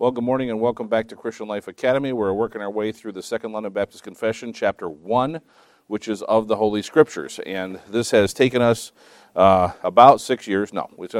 [0.00, 2.14] Well, good morning and welcome back to Christian Life Academy.
[2.14, 5.42] We're working our way through the Second London Baptist Confession, chapter 1,
[5.88, 7.38] which is of the Holy Scriptures.
[7.44, 8.92] And this has taken us
[9.36, 10.72] uh, about six years.
[10.72, 11.14] No, it's,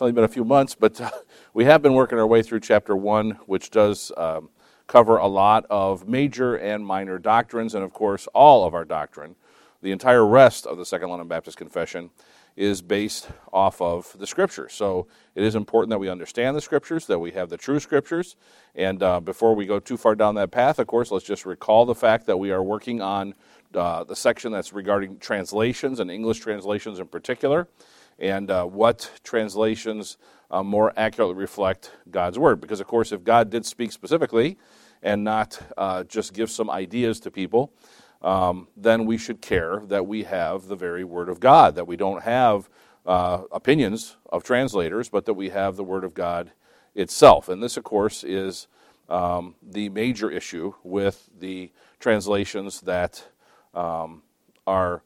[0.00, 1.10] only been a few months, but uh,
[1.52, 4.48] we have been working our way through chapter 1, which does um,
[4.86, 9.36] cover a lot of major and minor doctrines, and of course, all of our doctrine.
[9.82, 12.08] The entire rest of the Second London Baptist Confession
[12.56, 14.72] is based off of the scriptures.
[14.72, 18.36] So it is important that we understand the scriptures, that we have the true scriptures.
[18.74, 21.84] And uh, before we go too far down that path, of course, let's just recall
[21.84, 23.34] the fact that we are working on
[23.74, 27.66] uh, the section that's regarding translations and English translations in particular,
[28.20, 30.16] and uh, what translations
[30.50, 32.60] uh, more accurately reflect God's word.
[32.60, 34.56] Because, of course, if God did speak specifically
[35.02, 37.72] and not uh, just give some ideas to people,
[38.24, 41.96] um, then we should care that we have the very Word of God, that we
[41.96, 42.70] don't have
[43.04, 46.50] uh, opinions of translators, but that we have the Word of God
[46.94, 47.50] itself.
[47.50, 48.66] And this, of course, is
[49.10, 53.28] um, the major issue with the translations that
[53.74, 54.22] um,
[54.66, 55.02] are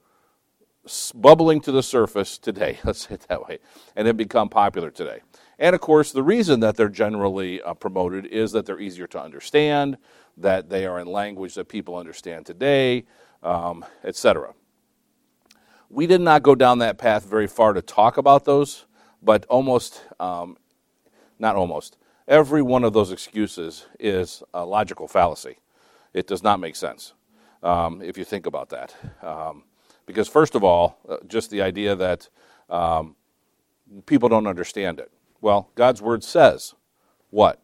[1.13, 3.59] bubbling to the surface today, let's say it that way,
[3.97, 5.23] and have become popular today.
[5.59, 9.21] And of course, the reason that they're generally uh, promoted is that they're easier to
[9.21, 9.99] understand,
[10.41, 13.05] that they are in language that people understand today,
[13.43, 14.55] um, etc.
[15.91, 18.87] We did not go down that path very far to talk about those,
[19.23, 20.57] but almost, um,
[21.39, 25.59] not almost, every one of those excuses is a logical fallacy.
[26.13, 27.15] It does not make sense
[27.63, 28.95] um, if you think about that.
[29.23, 29.65] Um,
[30.07, 32.29] because, first of all, uh, just the idea that
[32.71, 33.17] um,
[34.07, 35.11] people don't understand it.
[35.41, 36.75] Well, God's word says
[37.31, 37.63] what?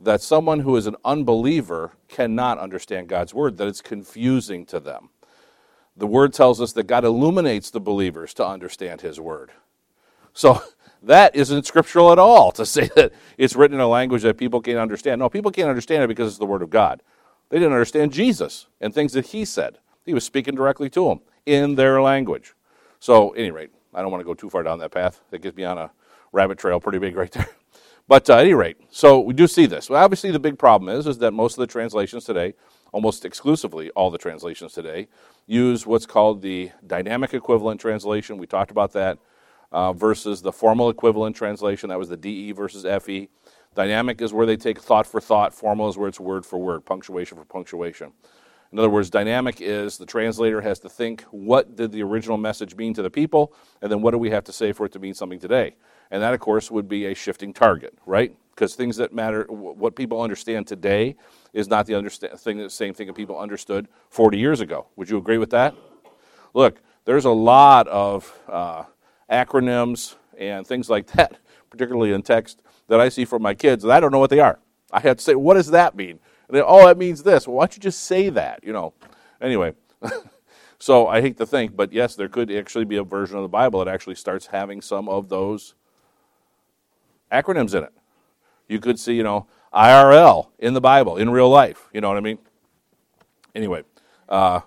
[0.00, 5.10] That someone who is an unbeliever cannot understand God's word, that it's confusing to them.
[5.96, 9.52] The word tells us that God illuminates the believers to understand his word.
[10.32, 10.62] So
[11.02, 14.60] that isn't scriptural at all to say that it's written in a language that people
[14.60, 15.20] can't understand.
[15.20, 17.02] No, people can't understand it because it's the word of God.
[17.50, 19.78] They didn't understand Jesus and things that he said.
[20.04, 22.54] He was speaking directly to them in their language.
[23.00, 25.20] So, any rate, I don't want to go too far down that path.
[25.30, 25.90] That gets me on a
[26.32, 27.48] rabbit trail pretty big right there.
[28.06, 29.88] But uh, at any rate, so we do see this.
[29.88, 32.54] Well, obviously, the big problem is, is that most of the translations today,
[32.92, 35.08] almost exclusively all the translations today,
[35.46, 38.36] use what's called the dynamic equivalent translation.
[38.36, 39.18] We talked about that
[39.72, 41.88] uh, versus the formal equivalent translation.
[41.88, 43.28] That was the DE versus FE.
[43.74, 45.54] Dynamic is where they take thought for thought.
[45.54, 48.12] Formal is where it's word for word, punctuation for punctuation.
[48.70, 52.76] In other words, dynamic is the translator has to think what did the original message
[52.76, 54.98] mean to the people, and then what do we have to say for it to
[54.98, 55.76] mean something today.
[56.10, 58.34] And that, of course, would be a shifting target, right?
[58.50, 61.16] Because things that matter, what people understand today,
[61.52, 64.86] is not the understand, thing, the same thing that people understood 40 years ago.
[64.96, 65.74] Would you agree with that?
[66.52, 68.84] Look, there's a lot of uh,
[69.30, 71.38] acronyms and things like that,
[71.70, 74.40] particularly in text, that I see from my kids, and I don't know what they
[74.40, 74.58] are.
[74.92, 76.20] I had to say, what does that mean?
[76.48, 77.48] And they, oh, that means this.
[77.48, 78.62] Well, why don't you just say that?
[78.62, 78.94] You know.
[79.40, 79.74] Anyway,
[80.78, 83.48] so I hate to think, but yes, there could actually be a version of the
[83.48, 85.74] Bible that actually starts having some of those
[87.42, 87.92] acronyms in it.
[88.68, 91.88] You could see, you know, IRL in the Bible, in real life.
[91.92, 92.38] You know what I mean?
[93.54, 93.82] Anyway,
[94.28, 94.60] uh,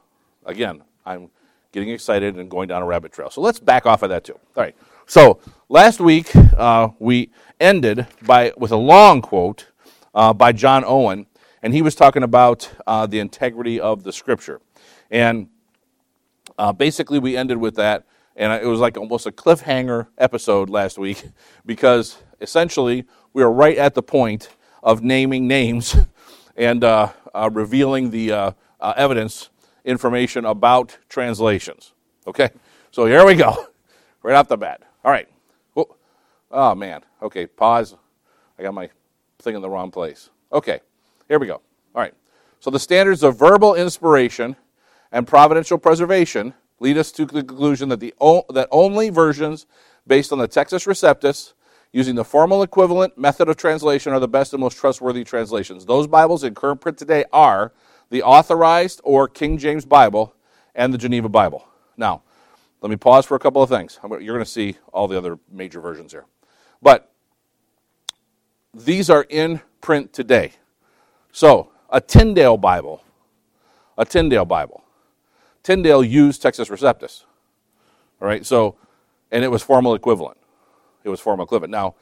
[0.46, 1.30] again, I'm
[1.72, 3.30] getting excited and going down a rabbit trail.
[3.30, 4.34] So let's back off of that too.
[4.34, 4.76] All right.
[5.06, 5.40] So
[5.70, 9.68] last week uh, we ended by with a long quote
[10.14, 11.28] uh, by John Owen,
[11.62, 14.60] and he was talking about uh, the integrity of the Scripture,
[15.10, 15.48] and
[16.58, 18.06] uh, basically we ended with that,
[18.36, 21.24] and it was like almost a cliffhanger episode last week
[21.66, 24.50] because essentially, we are right at the point
[24.84, 25.96] of naming names
[26.56, 29.50] and uh, uh, revealing the uh, uh, evidence
[29.86, 31.94] information about translations.
[32.26, 32.50] Okay?
[32.92, 33.68] So here we go,
[34.24, 34.82] right off the bat.
[35.04, 35.28] All right.
[35.76, 35.96] Oh,
[36.52, 37.02] oh, man.
[37.22, 37.96] Okay, pause.
[38.60, 38.90] I got my
[39.40, 40.30] thing in the wrong place.
[40.52, 40.80] Okay,
[41.28, 41.62] here we go.
[41.96, 42.14] All right.
[42.60, 44.56] So the standards of verbal inspiration
[45.12, 48.14] and providential preservation lead us to the conclusion that, the,
[48.50, 49.66] that only versions
[50.06, 51.54] based on the Textus Receptus
[51.92, 55.86] using the formal equivalent method of translation are the best and most trustworthy translations.
[55.86, 57.74] Those Bibles in current print today are
[58.10, 60.34] the Authorized or King James Bible
[60.76, 61.68] and the Geneva Bible.
[61.96, 62.24] Now,
[62.82, 64.00] let me pause for a couple of things.
[64.04, 66.26] You're going to see all the other major versions here.
[66.82, 67.12] But
[68.74, 70.54] these are in print today.
[71.32, 73.04] So, a Tyndale Bible,
[73.98, 74.84] a Tyndale Bible.
[75.64, 77.24] Tyndale used Textus Receptus.
[78.22, 78.76] All right, so,
[79.32, 80.38] and it was formal equivalent
[81.08, 81.72] it was formal equivalent.
[81.72, 81.96] Now,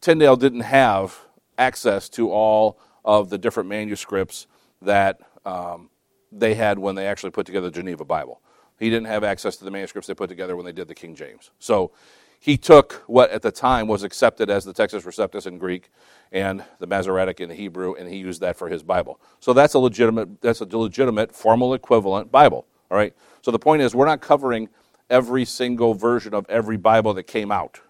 [0.00, 1.16] Tyndale didn't have
[1.58, 4.46] access to all of the different manuscripts
[4.80, 5.90] that um,
[6.32, 8.40] they had when they actually put together the Geneva Bible.
[8.78, 11.14] He didn't have access to the manuscripts they put together when they did the King
[11.14, 11.50] James.
[11.58, 11.92] So
[12.40, 15.90] he took what at the time was accepted as the Textus Receptus in Greek
[16.32, 19.20] and the Masoretic in Hebrew, and he used that for his Bible.
[19.38, 22.66] So that's a legitimate, that's a legitimate formal equivalent Bible.
[22.90, 23.14] All right.
[23.42, 24.68] So the point is, we're not covering
[25.08, 27.80] every single version of every Bible that came out.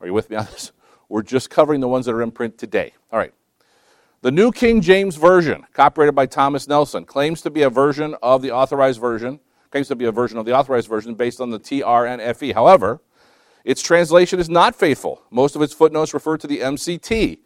[0.00, 0.72] Are you with me on this?
[1.08, 2.92] We're just covering the ones that are in print today.
[3.12, 3.32] All right.
[4.22, 8.42] The New King James Version, copyrighted by Thomas Nelson, claims to be a version of
[8.42, 9.38] the authorized version,
[9.70, 12.52] claims to be a version of the authorized version based on the TR and FE.
[12.52, 13.00] However,
[13.64, 15.22] its translation is not faithful.
[15.30, 17.38] Most of its footnotes refer to the MCT.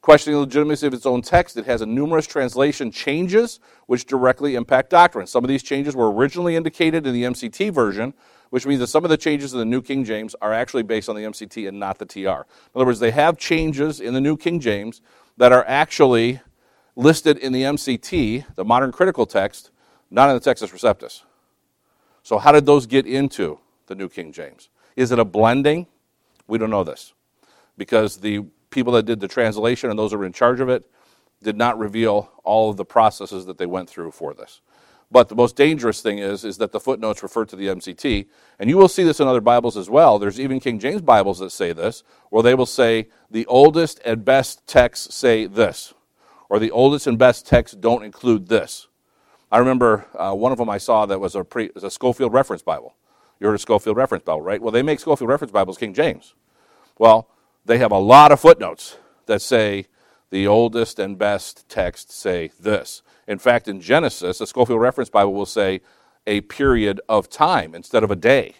[0.00, 4.54] Questioning the legitimacy of its own text, it has a numerous translation changes which directly
[4.54, 5.26] impact doctrine.
[5.26, 8.14] Some of these changes were originally indicated in the MCT version,
[8.50, 11.08] which means that some of the changes in the New King James are actually based
[11.08, 12.18] on the MCT and not the TR.
[12.20, 15.00] In other words, they have changes in the New King James
[15.36, 16.40] that are actually
[16.96, 19.70] listed in the MCT, the modern critical text,
[20.10, 21.22] not in the Textus Receptus.
[22.22, 24.68] So, how did those get into the New King James?
[24.96, 25.86] Is it a blending?
[26.46, 27.14] We don't know this
[27.76, 30.90] because the people that did the translation and those that were in charge of it
[31.42, 34.60] did not reveal all of the processes that they went through for this.
[35.10, 38.26] But the most dangerous thing is, is that the footnotes refer to the MCT.
[38.58, 40.18] And you will see this in other Bibles as well.
[40.18, 44.24] There's even King James Bibles that say this, where they will say, the oldest and
[44.24, 45.94] best texts say this,
[46.50, 48.88] or the oldest and best texts don't include this.
[49.50, 52.34] I remember uh, one of them I saw that was a, pre, was a Scofield
[52.34, 52.94] Reference Bible.
[53.40, 54.60] You heard of Scofield Reference Bible, right?
[54.60, 56.34] Well, they make Scofield Reference Bibles King James.
[56.98, 57.28] Well,
[57.64, 59.86] they have a lot of footnotes that say
[60.30, 63.02] the oldest and best texts say this.
[63.28, 65.82] In fact, in Genesis, the Scofield Reference Bible will say
[66.26, 68.56] a period of time instead of a day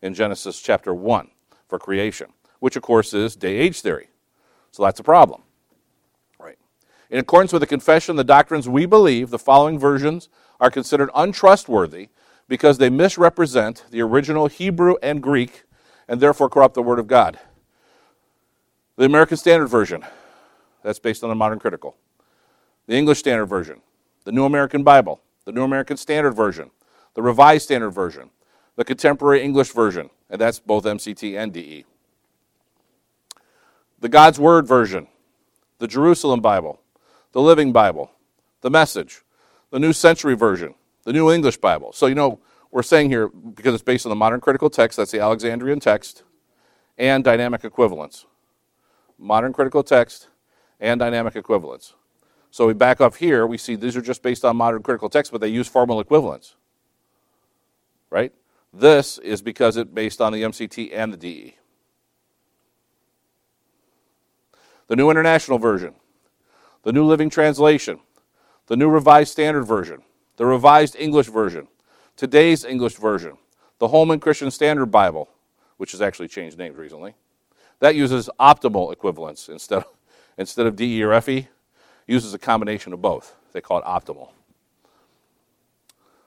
[0.00, 1.28] in Genesis chapter 1
[1.68, 2.28] for creation,
[2.60, 4.08] which of course is day age theory.
[4.70, 5.42] So that's a problem.
[6.38, 6.56] Right.
[7.10, 10.28] In accordance with the confession, the doctrines we believe, the following versions
[10.60, 12.08] are considered untrustworthy
[12.46, 15.64] because they misrepresent the original Hebrew and Greek
[16.06, 17.40] and therefore corrupt the Word of God.
[18.94, 20.04] The American Standard Version,
[20.84, 21.96] that's based on the Modern Critical.
[22.86, 23.80] The English Standard Version,
[24.26, 26.72] the New American Bible, the New American Standard Version,
[27.14, 28.30] the Revised Standard Version,
[28.74, 31.84] the Contemporary English Version, and that's both MCT and DE.
[34.00, 35.06] The God's Word Version,
[35.78, 36.80] the Jerusalem Bible,
[37.30, 38.10] the Living Bible,
[38.62, 39.22] the Message,
[39.70, 40.74] the New Century Version,
[41.04, 41.92] the New English Bible.
[41.92, 42.40] So, you know,
[42.72, 46.24] we're saying here, because it's based on the modern critical text, that's the Alexandrian text,
[46.98, 48.26] and dynamic equivalence.
[49.18, 50.26] Modern critical text
[50.80, 51.94] and dynamic equivalence.
[52.50, 55.30] So we back up here, we see these are just based on modern critical texts,
[55.30, 56.54] but they use formal equivalents.
[58.10, 58.32] Right?
[58.72, 61.56] This is because it's based on the MCT and the DE.
[64.88, 65.94] The New International Version,
[66.82, 68.00] the New Living Translation,
[68.66, 70.02] the New Revised Standard Version,
[70.36, 71.68] the Revised English Version,
[72.16, 73.36] today's English Version,
[73.78, 75.28] the Holman Christian Standard Bible,
[75.76, 77.14] which has actually changed names recently,
[77.80, 79.86] that uses optimal equivalents instead of,
[80.38, 81.48] instead of DE or FE
[82.06, 83.34] uses a combination of both.
[83.52, 84.30] They call it optimal.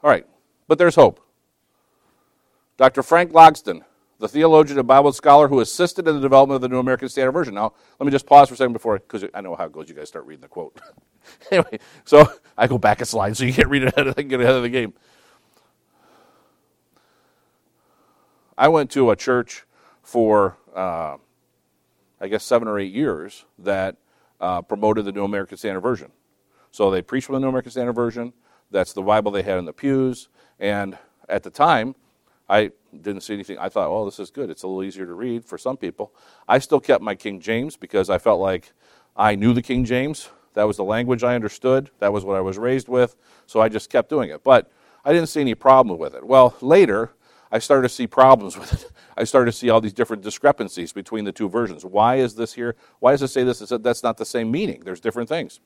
[0.01, 0.25] All right,
[0.67, 1.19] but there's hope.
[2.77, 3.03] Dr.
[3.03, 3.81] Frank Logsdon,
[4.19, 7.33] the theologian and Bible scholar who assisted in the development of the New American Standard
[7.33, 7.53] Version.
[7.53, 9.89] Now, let me just pause for a second before, because I know how it goes.
[9.89, 10.79] You guys start reading the quote.
[11.51, 12.25] anyway, so
[12.57, 14.63] I go back a slide so you can't read it ahead of, get ahead of
[14.63, 14.93] the game.
[18.57, 19.65] I went to a church
[20.03, 21.17] for, uh,
[22.19, 23.95] I guess, seven or eight years that
[24.39, 26.11] uh, promoted the New American Standard Version.
[26.71, 28.33] So they preached from the New American Standard Version.
[28.71, 30.29] That's the Bible they had in the pews.
[30.59, 30.97] And
[31.27, 31.95] at the time,
[32.47, 33.57] I didn't see anything.
[33.57, 34.49] I thought, oh, this is good.
[34.49, 36.13] It's a little easier to read for some people.
[36.47, 38.73] I still kept my King James because I felt like
[39.15, 40.29] I knew the King James.
[40.55, 41.91] That was the language I understood.
[41.99, 43.15] That was what I was raised with.
[43.45, 44.43] So I just kept doing it.
[44.43, 44.71] But
[45.05, 46.25] I didn't see any problem with it.
[46.25, 47.11] Well, later,
[47.51, 48.91] I started to see problems with it.
[49.17, 51.83] I started to see all these different discrepancies between the two versions.
[51.83, 52.75] Why is this here?
[52.99, 53.59] Why does it say this?
[53.59, 54.81] That's not the same meaning.
[54.85, 55.59] There's different things.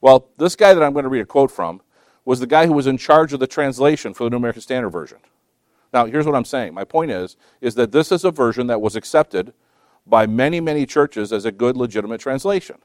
[0.00, 1.80] Well, this guy that I'm going to read a quote from
[2.24, 4.90] was the guy who was in charge of the translation for the New American Standard
[4.90, 5.18] Version.
[5.92, 6.74] Now, here's what I'm saying.
[6.74, 9.52] My point is, is that this is a version that was accepted
[10.06, 12.78] by many, many churches as a good, legitimate translation.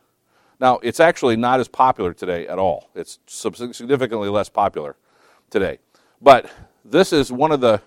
[0.60, 2.89] Now, it's actually not as popular today at all.
[2.96, 4.96] It's significantly less popular
[5.50, 5.79] today.
[6.22, 6.51] But
[6.84, 7.82] this is one of the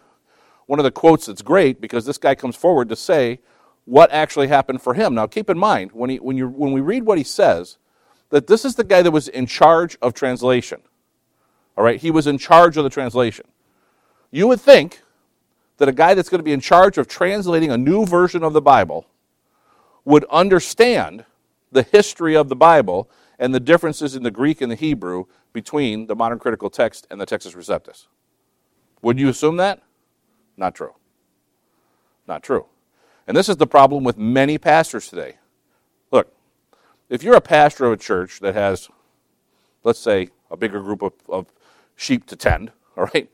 [0.67, 3.41] one of the quotes that's great because this guy comes forward to say
[3.85, 5.15] what actually happened for him.
[5.15, 7.79] Now, keep in mind, when, he, when, you, when we read what he says,
[8.31, 10.81] that this is the guy that was in charge of translation.
[11.77, 12.01] All right?
[12.01, 13.47] He was in charge of the translation.
[14.31, 15.03] You would think
[15.79, 18.53] that a guy that's going to be in charge of translating a new version of
[18.53, 19.07] the Bible
[20.05, 21.25] would understand
[21.71, 26.07] the history of the Bible and the differences in the Greek and the Hebrew between
[26.07, 28.07] the modern critical text and the Textus Receptus.
[29.03, 29.83] Would you assume that?
[30.57, 30.95] Not true.
[32.27, 32.67] Not true.
[33.27, 35.37] And this is the problem with many pastors today.
[36.11, 36.33] Look,
[37.09, 38.89] if you're a pastor of a church that has,
[39.85, 41.47] let's say, a bigger group of, of
[41.97, 43.31] sheep to tend, all right,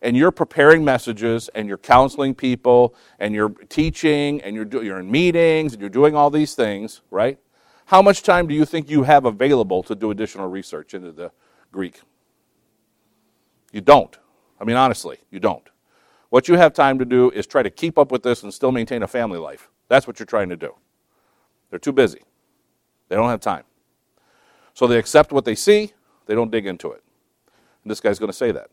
[0.00, 4.98] and you're preparing messages and you're counseling people and you're teaching and you're, do, you're
[4.98, 7.38] in meetings and you're doing all these things, right?
[7.86, 11.30] How much time do you think you have available to do additional research into the
[11.70, 12.00] Greek?
[13.70, 14.16] You don't.
[14.60, 15.68] I mean, honestly, you don't.
[16.32, 18.72] What you have time to do is try to keep up with this and still
[18.72, 19.68] maintain a family life.
[19.88, 20.74] That's what you're trying to do.
[21.68, 22.22] They're too busy,
[23.10, 23.64] they don't have time.
[24.72, 25.92] So they accept what they see,
[26.24, 27.02] they don't dig into it.
[27.84, 28.70] And this guy's going to say that.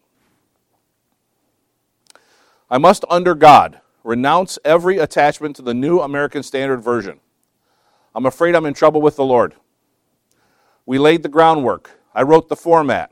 [2.71, 7.19] I must, under God, renounce every attachment to the New American Standard Version.
[8.15, 9.53] I'm afraid I'm in trouble with the Lord.
[10.85, 11.99] We laid the groundwork.
[12.15, 13.11] I wrote the format.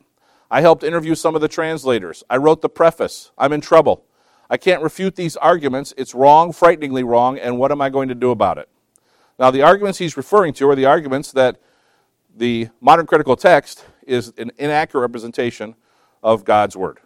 [0.49, 2.23] I helped interview some of the translators.
[2.29, 3.31] I wrote the preface.
[3.37, 4.05] I'm in trouble.
[4.49, 5.93] I can't refute these arguments.
[5.97, 8.69] It's wrong, frighteningly wrong, and what am I going to do about it?
[9.37, 11.59] Now, the arguments he's referring to are the arguments that
[12.35, 15.75] the modern critical text is an inaccurate representation
[16.23, 16.99] of God's Word.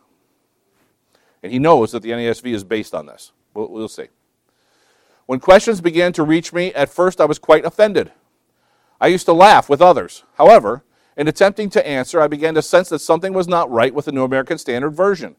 [1.44, 3.32] And he knows that the NASV is based on this.
[3.54, 4.08] We'll, we'll see.
[5.26, 8.12] When questions began to reach me, at first I was quite offended.
[9.00, 10.24] I used to laugh with others.
[10.38, 10.84] However,
[11.18, 14.12] in attempting to answer, I began to sense that something was not right with the
[14.12, 15.36] New American Standard Version.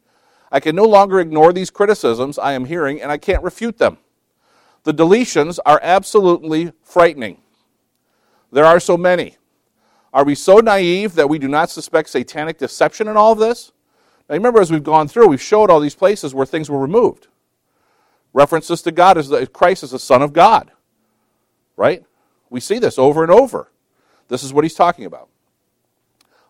[0.52, 3.96] I can no longer ignore these criticisms I am hearing, and I can't refute them.
[4.84, 7.38] The deletions are absolutely frightening.
[8.52, 9.38] There are so many.
[10.12, 13.72] Are we so naive that we do not suspect satanic deception in all of this?
[14.28, 17.28] Now, remember, as we've gone through, we've showed all these places where things were removed.
[18.34, 20.70] References to God as Christ as the Son of God.
[21.76, 22.04] Right?
[22.50, 23.70] We see this over and over.
[24.28, 25.28] This is what he's talking about.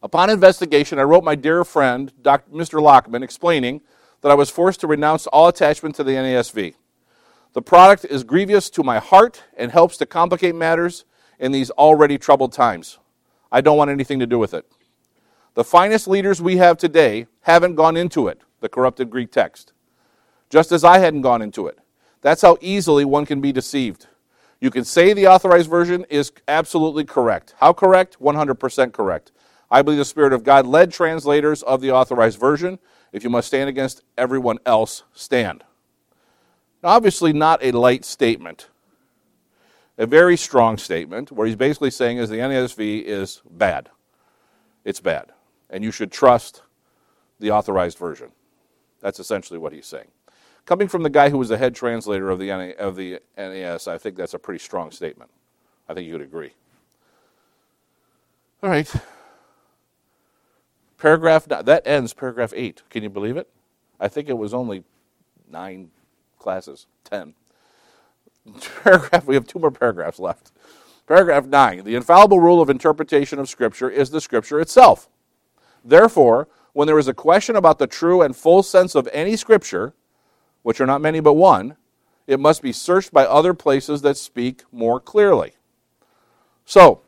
[0.03, 2.51] Upon investigation, I wrote my dear friend, Dr.
[2.51, 2.83] Mr.
[2.83, 3.81] Lockman, explaining
[4.23, 6.75] that I was forced to renounce all attachment to the NASV.
[7.53, 11.05] The product is grievous to my heart and helps to complicate matters
[11.39, 12.99] in these already troubled times.
[13.51, 14.65] I don't want anything to do with it.
[15.55, 19.73] The finest leaders we have today haven't gone into it, the corrupted Greek text,
[20.49, 21.79] just as I hadn't gone into it.
[22.23, 24.07] That's how easily one can be deceived.
[24.61, 27.55] You can say the authorized version is absolutely correct.
[27.59, 28.17] How correct?
[28.21, 29.33] 100% correct.
[29.71, 32.79] I believe the Spirit of God led translators of the authorized version.
[33.13, 35.65] If you must stand against everyone else, stand.
[36.83, 38.69] Now, obviously, not a light statement.
[39.99, 43.91] A very strong statement where he's basically saying is the NASV is bad.
[44.85, 45.33] It's bad
[45.73, 46.63] and you should trust
[47.41, 48.31] the authorized version.
[49.01, 50.09] That's essentially what he's saying.
[50.67, 53.99] Coming from the guy who was the head translator of the, of the NAS, I
[53.99, 55.31] think that's a pretty strong statement.
[55.89, 56.53] I think you would agree.
[58.63, 58.93] All right.
[61.03, 62.83] Paragraph, that ends paragraph 8.
[62.89, 63.49] Can you believe it?
[63.99, 64.85] I think it was only
[65.51, 65.91] nine
[66.39, 67.35] classes, 10.
[68.85, 70.53] Paragraph, we have two more paragraphs left.
[71.09, 71.83] Paragraph 9.
[71.83, 75.09] The infallible rule of interpretation of Scripture is the Scripture itself.
[75.85, 79.95] Therefore, when there is a question about the true and full sense of any scripture,
[80.63, 81.77] which are not many but one,
[82.29, 85.55] it must be searched by other places that speak more clearly.
[86.65, 87.01] So,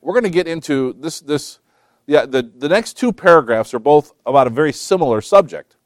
[0.00, 1.20] we're going to get into this.
[1.20, 1.58] this
[2.06, 5.76] yeah, the, the next two paragraphs are both about a very similar subject,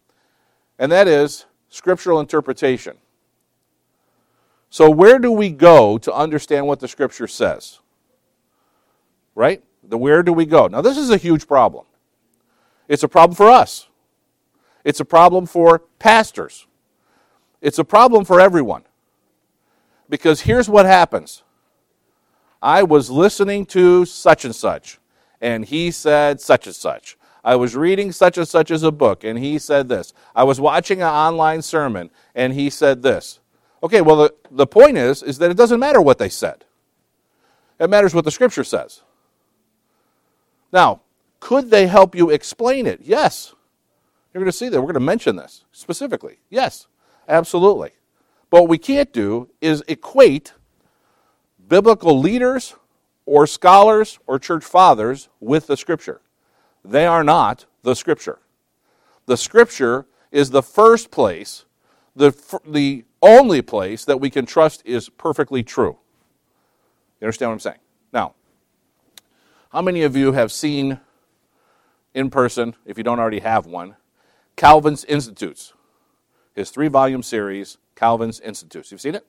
[0.79, 2.99] and that is scriptural interpretation.
[4.69, 7.81] So, where do we go to understand what the scripture says?
[9.35, 9.65] Right?
[9.83, 10.67] The where do we go?
[10.67, 11.87] Now, this is a huge problem.
[12.87, 13.89] It's a problem for us,
[14.85, 16.67] it's a problem for pastors,
[17.61, 18.83] it's a problem for everyone.
[20.09, 21.45] Because here's what happens
[22.61, 24.99] I was listening to such and such,
[25.41, 27.17] and he said such and such.
[27.43, 30.13] I was reading such and such as a book, and he said this.
[30.35, 33.41] I was watching an online sermon, and he said this.
[33.83, 36.65] Okay, well, the, the point is, is that it doesn't matter what they said.
[37.79, 39.01] It matters what the Scripture says.
[40.71, 41.01] Now,
[41.41, 43.01] could they help you explain it?
[43.03, 43.55] Yes.
[44.33, 44.79] You're going to see that.
[44.79, 46.39] We're going to mention this specifically.
[46.51, 46.87] Yes,
[47.27, 47.93] absolutely.
[48.51, 50.53] But what we can't do is equate
[51.67, 52.75] biblical leaders
[53.31, 56.21] or scholars or church fathers with the Scripture.
[56.85, 58.41] They are not the Scripture.
[59.27, 61.65] The Scripture is the first place,
[62.17, 62.35] the,
[62.67, 65.97] the only place that we can trust is perfectly true.
[67.21, 67.79] You understand what I'm saying?
[68.13, 68.35] Now,
[69.71, 70.99] how many of you have seen
[72.13, 73.95] in person, if you don't already have one,
[74.57, 75.73] Calvin's Institutes?
[76.53, 78.91] His three volume series, Calvin's Institutes.
[78.91, 79.25] You've seen it?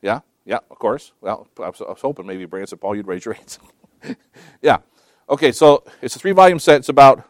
[0.00, 0.20] Yeah?
[0.50, 1.12] Yeah, of course.
[1.20, 3.60] Well, I was, hoping maybe Branson Paul, you'd raise your hands.
[4.60, 4.78] yeah.
[5.28, 6.78] Okay, so it's a three volume set.
[6.78, 7.22] It's about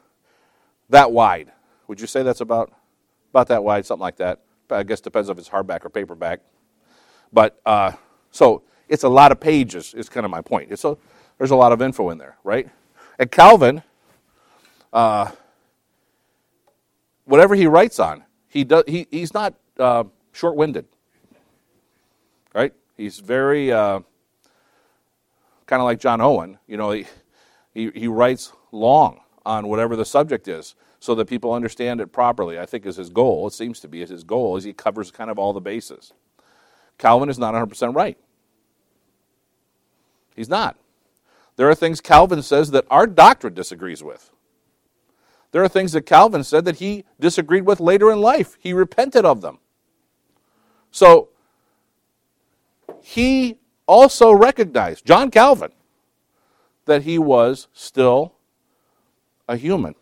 [0.89, 1.53] that wide.
[1.87, 2.73] Would you say that's about
[3.29, 4.41] about that wide, something like that?
[4.71, 6.41] I guess depends if it's hardback or paperback.
[7.31, 7.93] But uh,
[8.31, 9.93] so it's a lot of pages.
[9.93, 10.73] Is kind of my point.
[10.73, 10.97] It's a,
[11.37, 12.71] there's a lot of info in there, right?
[13.19, 13.83] And Calvin,
[14.95, 15.31] uh,
[17.27, 18.85] whatever he writes on, he does.
[18.87, 20.87] He, he's not uh, short-winded,
[22.55, 22.73] right?
[23.01, 24.01] He's very uh,
[25.65, 26.59] kind of like John Owen.
[26.67, 27.07] You know, he,
[27.73, 32.59] he he writes long on whatever the subject is so that people understand it properly,
[32.59, 33.47] I think is his goal.
[33.47, 36.13] It seems to be his goal, is he covers kind of all the bases.
[36.99, 38.19] Calvin is not 100% right.
[40.37, 40.77] He's not.
[41.57, 44.31] There are things Calvin says that our doctrine disagrees with.
[45.53, 48.59] There are things that Calvin said that he disagreed with later in life.
[48.61, 49.59] He repented of them.
[50.91, 51.31] So,
[53.03, 55.73] he also recognized, John Calvin,
[56.87, 58.35] that he was still
[59.49, 59.95] a human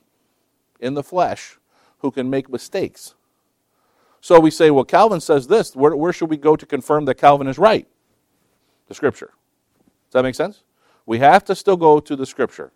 [0.80, 1.58] in the flesh
[1.98, 3.14] who can make mistakes.
[4.20, 5.74] So we say, well, Calvin says this.
[5.74, 7.86] Where, where, should we go to confirm that Calvin is right?
[8.88, 9.32] The Scripture.
[10.06, 10.62] Does that make sense?
[11.06, 12.72] We have to still go to the Scripture.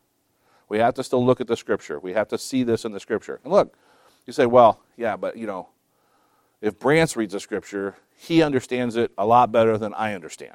[0.69, 1.99] We have to still look at the Scripture.
[1.99, 3.41] We have to see this in the Scripture.
[3.45, 3.75] And look,
[4.27, 5.69] you say, well, yeah, but you know,
[6.61, 10.55] if Brance reads the Scripture, he understands it a lot better than I understand.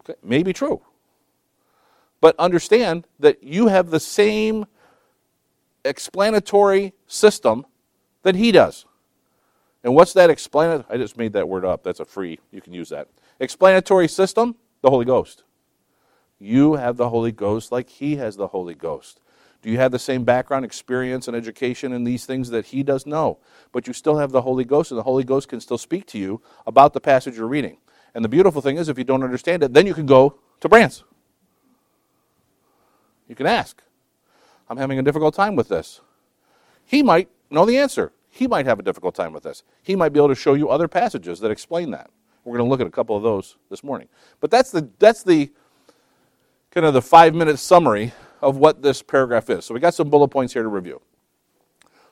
[0.00, 0.80] Okay, maybe true.
[2.22, 4.64] But understand that you have the same
[5.84, 7.66] explanatory system
[8.22, 8.86] that he does.
[9.82, 10.86] And what's that explanatory?
[10.88, 11.82] I just made that word up.
[11.82, 12.40] That's a free.
[12.50, 13.08] You can use that.
[13.38, 15.42] Explanatory system, the Holy Ghost.
[16.38, 19.20] You have the Holy Ghost like he has the Holy Ghost.
[19.64, 23.06] Do you have the same background, experience, and education in these things that he does?
[23.06, 23.38] No.
[23.72, 26.18] But you still have the Holy Ghost, and the Holy Ghost can still speak to
[26.18, 27.78] you about the passage you're reading.
[28.14, 30.68] And the beautiful thing is, if you don't understand it, then you can go to
[30.68, 31.02] Brance.
[33.26, 33.82] You can ask.
[34.68, 36.02] I'm having a difficult time with this.
[36.84, 38.12] He might know the answer.
[38.28, 39.62] He might have a difficult time with this.
[39.82, 42.10] He might be able to show you other passages that explain that.
[42.44, 44.08] We're going to look at a couple of those this morning.
[44.40, 45.50] But that's the that's the
[46.70, 48.12] kind of the 5-minute summary
[48.44, 49.64] of what this paragraph is.
[49.64, 51.00] So we got some bullet points here to review.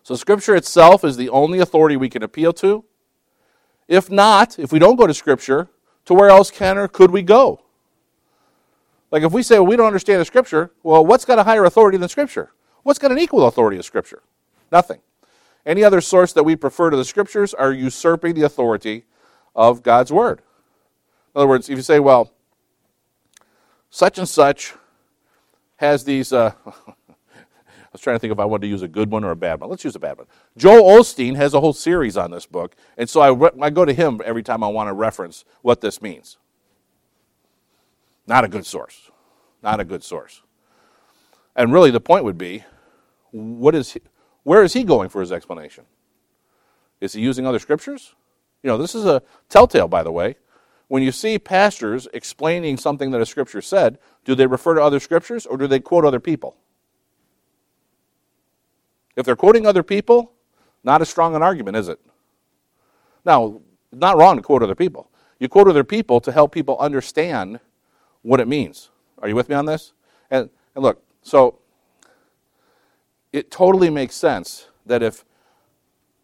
[0.03, 2.85] So scripture itself is the only authority we can appeal to.
[3.87, 5.69] If not, if we don't go to scripture,
[6.07, 7.61] to where else can or could we go?
[9.11, 11.65] Like if we say, well, we don't understand the Scripture, well, what's got a higher
[11.65, 12.51] authority than Scripture?
[12.83, 14.23] What's got an equal authority of Scripture?
[14.73, 15.01] Nothing.
[15.67, 19.05] Any other source that we prefer to the Scriptures are usurping the authority
[19.55, 20.41] of God's Word.
[21.35, 22.33] In other words, if you say, well,
[23.91, 24.75] such and such
[25.83, 26.33] has these.
[26.33, 29.33] Uh, I was trying to think if I wanted to use a good one or
[29.33, 29.69] a bad one.
[29.69, 30.27] Let's use a bad one.
[30.57, 33.85] Joel Osteen has a whole series on this book, and so I, re- I go
[33.85, 36.39] to him every time I want to reference what this means.
[38.27, 39.11] Not a good source.
[39.63, 40.43] Not a good source.
[41.55, 42.65] And really, the point would be
[43.31, 44.01] what is he,
[44.45, 45.85] where is he going for his explanation?
[47.01, 48.15] Is he using other scriptures?
[48.63, 50.37] You know, this is a telltale, by the way.
[50.93, 55.01] When you see pastors explaining something that a scripture said, do they refer to other
[55.01, 56.55] scriptures or do they quote other people?
[59.17, 60.33] If they're quoting other people,
[60.85, 61.99] not as strong an argument, is it?
[63.25, 65.11] Now, not wrong to quote other people.
[65.39, 67.61] You quote other people to help people understand
[68.21, 68.91] what it means.
[69.21, 69.95] Are you with me on this?
[70.31, 71.61] And, and look, so
[73.33, 75.25] it totally makes sense that if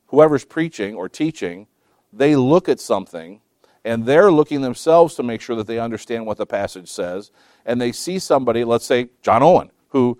[0.08, 1.68] whoever's preaching or teaching,
[2.12, 3.40] they look at something
[3.88, 7.30] and they're looking themselves to make sure that they understand what the passage says,
[7.64, 10.18] and they see somebody, let's say John Owen, who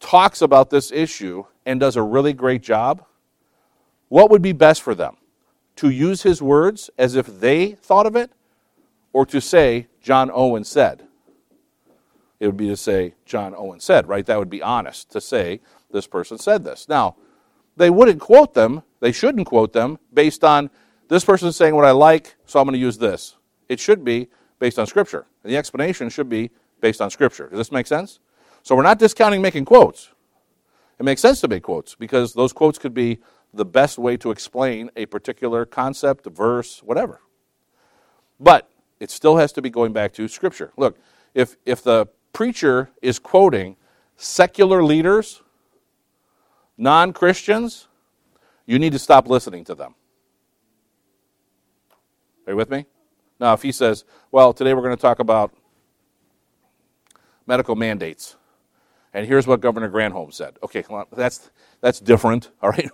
[0.00, 3.04] talks about this issue and does a really great job,
[4.08, 5.16] what would be best for them?
[5.76, 8.32] To use his words as if they thought of it,
[9.12, 11.04] or to say, John Owen said.
[12.40, 14.26] It would be to say, John Owen said, right?
[14.26, 15.60] That would be honest to say,
[15.92, 16.88] this person said this.
[16.88, 17.14] Now,
[17.76, 20.70] they wouldn't quote them, they shouldn't quote them based on
[21.10, 23.36] this person is saying what I like, so I'm going to use this.
[23.68, 24.28] It should be
[24.60, 25.26] based on Scripture.
[25.42, 27.48] And the explanation should be based on Scripture.
[27.48, 28.20] Does this make sense?
[28.62, 30.10] So we're not discounting making quotes.
[31.00, 33.18] It makes sense to make quotes because those quotes could be
[33.52, 37.20] the best way to explain a particular concept, verse, whatever.
[38.38, 38.70] But
[39.00, 40.72] it still has to be going back to Scripture.
[40.76, 40.96] Look,
[41.34, 43.74] if, if the preacher is quoting
[44.16, 45.42] secular leaders,
[46.78, 47.88] non Christians,
[48.64, 49.96] you need to stop listening to them.
[52.46, 52.86] Are you with me?
[53.38, 55.52] Now, if he says, well, today we're going to talk about
[57.46, 58.36] medical mandates,
[59.12, 60.58] and here's what Governor Granholm said.
[60.62, 61.50] Okay, well, that's,
[61.80, 62.90] that's different, all right?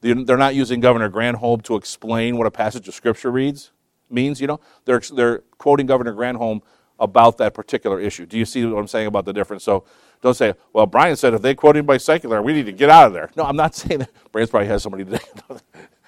[0.00, 3.72] They're not using Governor Granholm to explain what a passage of Scripture reads
[4.10, 4.40] means.
[4.40, 6.60] You know, they're they're quoting Governor Granholm
[6.98, 8.26] about that particular issue.
[8.26, 9.64] Do you see what I'm saying about the difference?
[9.64, 9.84] So
[10.22, 13.08] don't say, well, Brian said if they quote by secular, we need to get out
[13.08, 13.30] of there.
[13.36, 14.10] No, I'm not saying that.
[14.32, 15.24] Brian's probably has somebody today.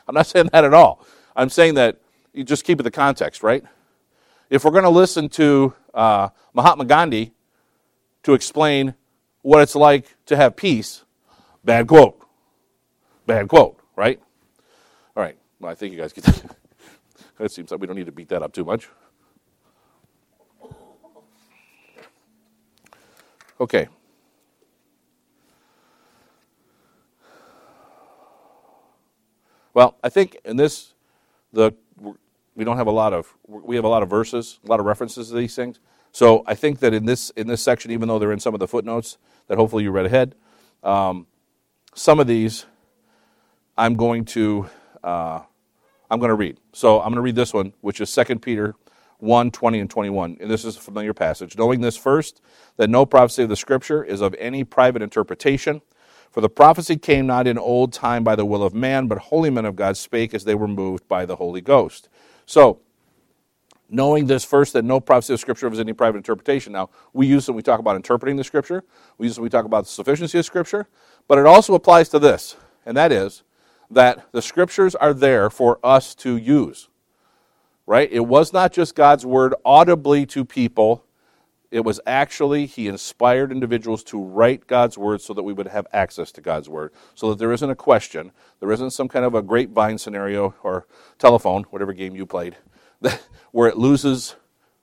[0.08, 1.04] I'm not saying that at all.
[1.34, 1.98] I'm saying that
[2.38, 3.64] you just keep it the context, right?
[4.48, 7.32] If we're going to listen to uh, Mahatma Gandhi
[8.22, 8.94] to explain
[9.42, 11.04] what it's like to have peace,
[11.64, 12.24] bad quote.
[13.26, 14.20] Bad quote, right?
[15.16, 15.36] All right.
[15.58, 16.56] Well, I think you guys get that.
[17.40, 18.88] it seems like we don't need to beat that up too much.
[23.60, 23.88] Okay.
[29.74, 30.94] Well, I think in this,
[31.52, 31.72] the
[32.58, 34.86] we don't have a lot of we have a lot of verses, a lot of
[34.86, 35.78] references to these things.
[36.10, 38.58] So I think that in this in this section, even though they're in some of
[38.58, 39.16] the footnotes
[39.46, 40.34] that hopefully you read ahead,
[40.82, 41.28] um,
[41.94, 42.66] some of these
[43.76, 44.68] I'm going to
[45.04, 45.40] uh,
[46.10, 46.58] I'm going to read.
[46.72, 48.74] So I'm going to read this one, which is 2 Peter
[49.18, 50.38] 1 20 and 21.
[50.40, 51.56] And this is a familiar passage.
[51.56, 52.40] Knowing this first,
[52.76, 55.80] that no prophecy of the Scripture is of any private interpretation.
[56.32, 59.48] For the prophecy came not in old time by the will of man, but holy
[59.48, 62.08] men of God spake as they were moved by the Holy Ghost.
[62.48, 62.80] So,
[63.90, 66.72] knowing this first, that no prophecy of Scripture is any private interpretation.
[66.72, 68.84] Now, we use it when we talk about interpreting the Scripture,
[69.18, 70.88] we use it when we talk about the sufficiency of Scripture,
[71.28, 72.56] but it also applies to this,
[72.86, 73.42] and that is
[73.90, 76.88] that the Scriptures are there for us to use.
[77.86, 78.10] Right?
[78.10, 81.04] It was not just God's Word audibly to people
[81.70, 85.86] it was actually, he inspired individuals to write God's word so that we would have
[85.92, 89.34] access to God's word, so that there isn't a question, there isn't some kind of
[89.34, 90.86] a grapevine scenario or
[91.18, 92.56] telephone, whatever game you played,
[93.52, 94.36] where it loses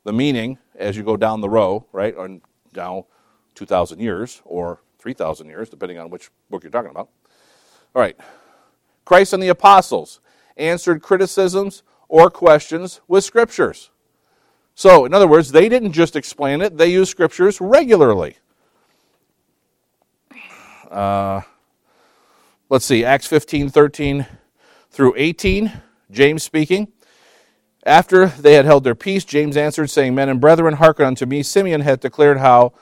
[0.04, 2.14] the meaning as you go down the row, right?
[2.16, 2.40] Or
[2.72, 3.04] down
[3.56, 7.10] 2,000 years or 3,000 years, depending on which book you're talking about.
[7.96, 8.18] All right.
[9.06, 10.20] Christ and the apostles
[10.58, 13.90] answered criticisms or questions with scriptures.
[14.76, 18.38] So, in other words, they didn't just explain it, they used scriptures regularly.
[20.92, 21.42] Uh,
[22.70, 24.28] let's see, Acts 15 13
[24.92, 25.72] through 18,
[26.12, 26.90] James speaking.
[27.86, 31.44] After they had held their peace, James answered, saying, Men and brethren, hearken unto me.
[31.44, 32.74] Simeon hath declared how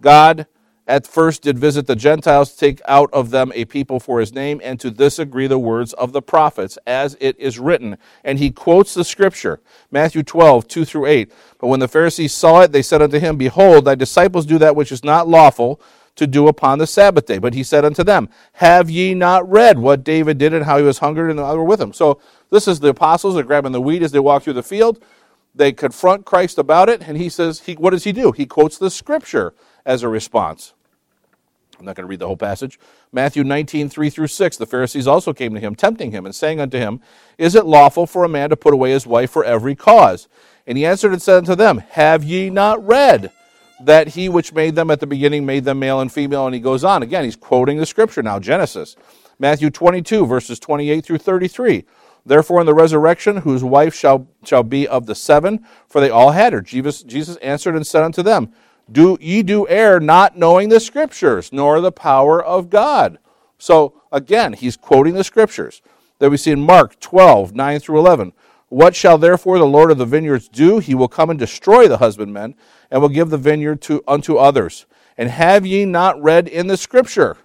[0.00, 0.46] God
[0.86, 4.32] at first did visit the Gentiles to take out of them a people for his
[4.32, 7.96] name, and to this agree the words of the prophets, as it is written.
[8.24, 11.32] And he quotes the scripture, Matthew 12, 2 through 8.
[11.58, 14.74] But when the Pharisees saw it, they said unto him, Behold, thy disciples do that
[14.74, 15.80] which is not lawful
[16.16, 17.38] to do upon the Sabbath day.
[17.38, 20.84] But he said unto them, Have ye not read what David did and how he
[20.84, 21.92] was hungered and the other with him?
[21.92, 25.02] So this is the apostles, they're grabbing the wheat as they walk through the field.
[25.54, 28.32] They confront Christ about it, and he says, he, What does he do?
[28.32, 30.74] He quotes the scripture as a response.
[31.78, 32.78] I'm not going to read the whole passage.
[33.10, 34.56] Matthew 19, 3 through 6.
[34.56, 37.00] The Pharisees also came to him, tempting him, and saying unto him,
[37.38, 40.28] Is it lawful for a man to put away his wife for every cause?
[40.66, 43.32] And he answered and said unto them, Have ye not read
[43.80, 46.46] that he which made them at the beginning made them male and female?
[46.46, 47.02] And he goes on.
[47.02, 48.94] Again, he's quoting the scripture now, Genesis.
[49.40, 51.84] Matthew 22, verses 28 through 33.
[52.24, 56.30] Therefore, in the resurrection, whose wife shall, shall be of the seven, for they all
[56.30, 56.60] had her.
[56.60, 58.52] Jesus, Jesus answered and said unto them,
[58.92, 63.18] do ye do err not knowing the scriptures nor the power of God.
[63.58, 65.82] So again, he's quoting the scriptures
[66.18, 68.32] that we see in Mark 12, 9 through 11.
[68.68, 70.78] What shall therefore the Lord of the vineyards do?
[70.78, 72.54] He will come and destroy the husbandmen,
[72.90, 74.86] and will give the vineyard to, unto others.
[75.18, 77.36] And have ye not read in the scripture?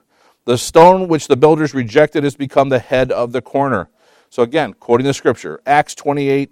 [0.45, 3.89] The stone which the builders rejected has become the head of the corner.
[4.29, 6.51] So again, quoting the scripture, Acts 28,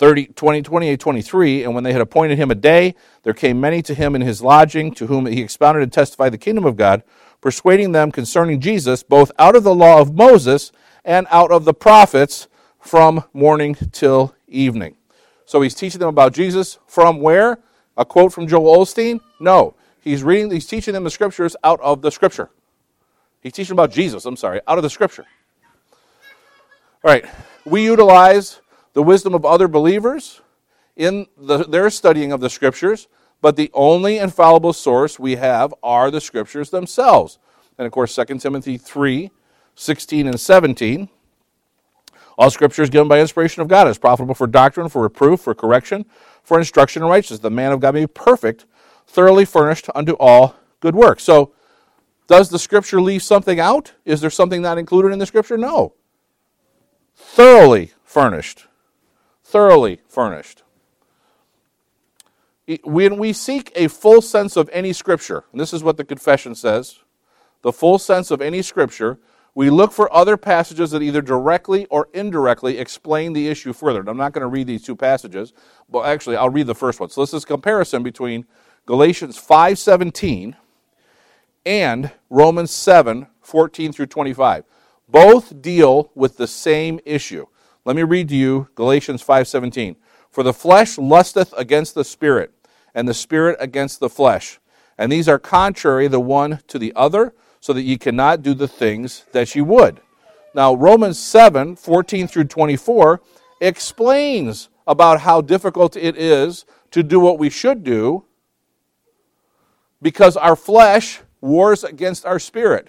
[0.00, 3.82] 30, 20, 28, 23, and when they had appointed him a day, there came many
[3.82, 7.02] to him in his lodging, to whom he expounded and testified the kingdom of God,
[7.42, 10.72] persuading them concerning Jesus, both out of the law of Moses
[11.04, 12.48] and out of the prophets,
[12.80, 14.96] from morning till evening.
[15.44, 17.58] So he's teaching them about Jesus from where?
[17.98, 19.20] A quote from Joel Osteen?
[19.38, 19.74] No.
[20.00, 22.48] He's reading, he's teaching them the scriptures out of the scripture.
[23.42, 25.26] He's teaching about Jesus, I'm sorry, out of the scripture.
[27.04, 27.26] All right.
[27.66, 28.62] We utilize
[29.00, 30.42] the wisdom of other believers
[30.94, 33.08] in the, their studying of the scriptures,
[33.40, 37.38] but the only infallible source we have are the scriptures themselves.
[37.78, 39.30] And of course, 2 Timothy 3
[39.74, 41.08] 16 and 17.
[42.36, 45.54] All scripture is given by inspiration of God, is profitable for doctrine, for reproof, for
[45.54, 46.04] correction,
[46.42, 47.40] for instruction in righteousness.
[47.40, 48.66] The man of God may be perfect,
[49.06, 51.22] thoroughly furnished unto all good works.
[51.22, 51.54] So,
[52.26, 53.94] does the scripture leave something out?
[54.04, 55.56] Is there something not included in the scripture?
[55.56, 55.94] No.
[57.14, 58.66] Thoroughly furnished
[59.42, 60.62] thoroughly furnished.
[62.84, 67.00] When we seek a full sense of any scripture, this is what the confession says
[67.62, 69.18] the full sense of any scripture,
[69.54, 74.00] we look for other passages that either directly or indirectly explain the issue further.
[74.00, 75.52] And I'm not going to read these two passages,
[75.88, 77.10] but actually I'll read the first one.
[77.10, 78.46] So this is a comparison between
[78.86, 80.56] Galatians 5:17
[81.66, 84.64] and Romans 7:14 through 25.
[85.08, 87.46] Both deal with the same issue.
[87.84, 89.96] Let me read to you Galatians 5:17.
[90.30, 92.52] For the flesh lusteth against the spirit,
[92.94, 94.60] and the spirit against the flesh.
[94.98, 98.68] And these are contrary the one to the other, so that ye cannot do the
[98.68, 100.00] things that ye would.
[100.54, 103.20] Now, Romans 7 14 through 24
[103.60, 108.24] explains about how difficult it is to do what we should do
[110.02, 112.88] because our flesh wars against our spirit.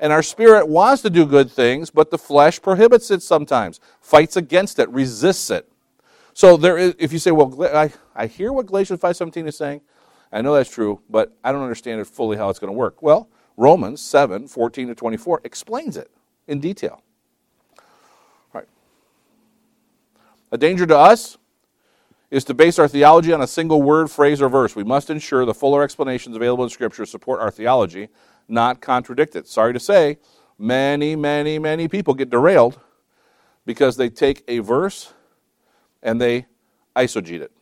[0.00, 4.36] And our spirit wants to do good things, but the flesh prohibits it sometimes, fights
[4.36, 5.68] against it, resists it.
[6.34, 9.80] So there is, if you say, well, I, I hear what Galatians 5.17 is saying,
[10.32, 13.02] I know that's true, but I don't understand it fully how it's going to work.
[13.02, 16.10] Well, Romans 7, 14 to 24 explains it
[16.46, 17.02] in detail.
[17.78, 17.84] All
[18.60, 18.68] right.
[20.52, 21.38] A danger to us
[22.30, 24.76] is to base our theology on a single word, phrase, or verse.
[24.76, 28.10] We must ensure the fuller explanations available in Scripture support our theology,
[28.48, 29.46] not contradict it.
[29.46, 30.18] Sorry to say,
[30.58, 32.80] many, many, many people get derailed
[33.66, 35.12] because they take a verse
[36.02, 36.46] and they
[36.96, 37.52] eisegete it.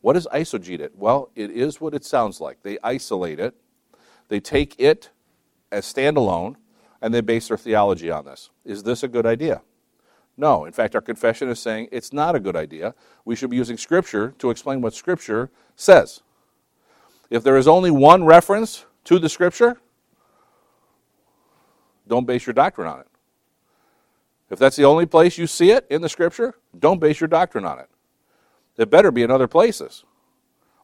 [0.00, 0.96] What is eisegete it?
[0.96, 2.62] Well, it is what it sounds like.
[2.62, 3.54] They isolate it,
[4.28, 5.10] they take it
[5.70, 6.56] as standalone,
[7.02, 8.50] and they base their theology on this.
[8.64, 9.62] Is this a good idea?
[10.36, 10.64] No.
[10.64, 12.94] In fact, our confession is saying it's not a good idea.
[13.24, 16.22] We should be using Scripture to explain what Scripture says.
[17.28, 19.78] If there is only one reference to the Scripture,
[22.10, 23.06] don't base your doctrine on it.
[24.50, 27.64] If that's the only place you see it in the Scripture, don't base your doctrine
[27.64, 27.88] on it.
[28.76, 30.04] It better be in other places.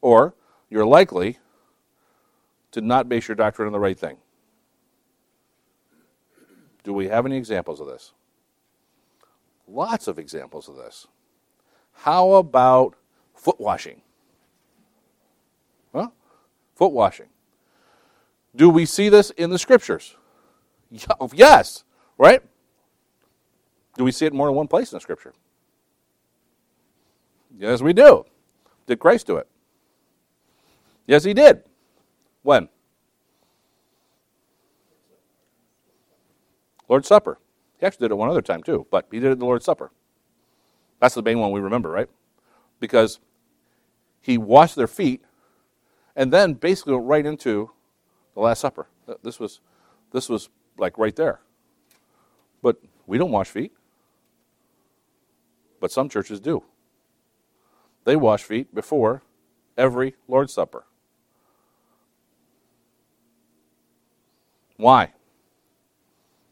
[0.01, 0.35] Or
[0.71, 1.39] you're likely
[2.71, 4.19] to not base your doctrine on the right thing.
[6.85, 8.13] Do we have any examples of this?
[9.67, 11.09] Lots of examples of this.
[11.93, 12.95] How about
[13.35, 14.03] foot washing?
[15.93, 16.11] Huh?
[16.77, 17.27] Foot washing.
[18.55, 20.17] Do we see this in the scriptures?
[21.21, 21.85] Oh, yes,
[22.19, 22.43] right?
[23.97, 25.33] Do we see it more than one place in the scripture?
[27.59, 28.25] Yes, we do.
[28.87, 29.49] Did Christ do it?
[31.07, 31.63] Yes, he did.
[32.43, 32.69] When?
[36.89, 37.39] Lord's Supper.
[37.79, 39.65] He actually did it one other time too, but he did it at the Lord's
[39.65, 39.91] Supper.
[41.01, 42.09] That's the main one we remember, right?
[42.81, 43.21] Because
[44.21, 45.23] he washed their feet
[46.15, 47.71] and then basically went right into
[48.35, 48.87] the Last Supper.
[49.23, 49.61] This was,
[50.13, 51.41] this was like right there.
[52.63, 53.73] But we don't wash feet.
[55.81, 56.65] But some churches do.
[58.05, 59.23] They wash feet before
[59.77, 60.85] every Lord's Supper.
[64.77, 65.13] Why?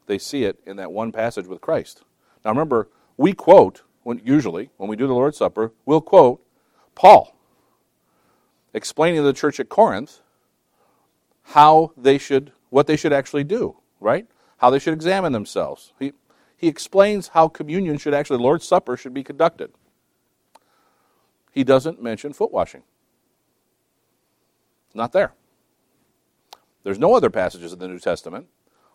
[0.06, 2.02] They see it in that one passage with Christ.
[2.44, 6.44] Now remember, we quote, when, usually, when we do the Lord's Supper, we'll quote
[6.94, 7.36] Paul
[8.74, 10.20] explaining to the church at Corinth
[11.48, 14.26] how they should, what they should actually do, right?
[14.58, 15.92] How they should examine themselves.
[15.98, 16.12] He,
[16.56, 19.72] he explains how communion should actually, Lord's Supper should be conducted.
[21.50, 22.82] He doesn't mention foot washing.
[24.92, 25.32] Not there.
[26.84, 28.46] There's no other passages in the New Testament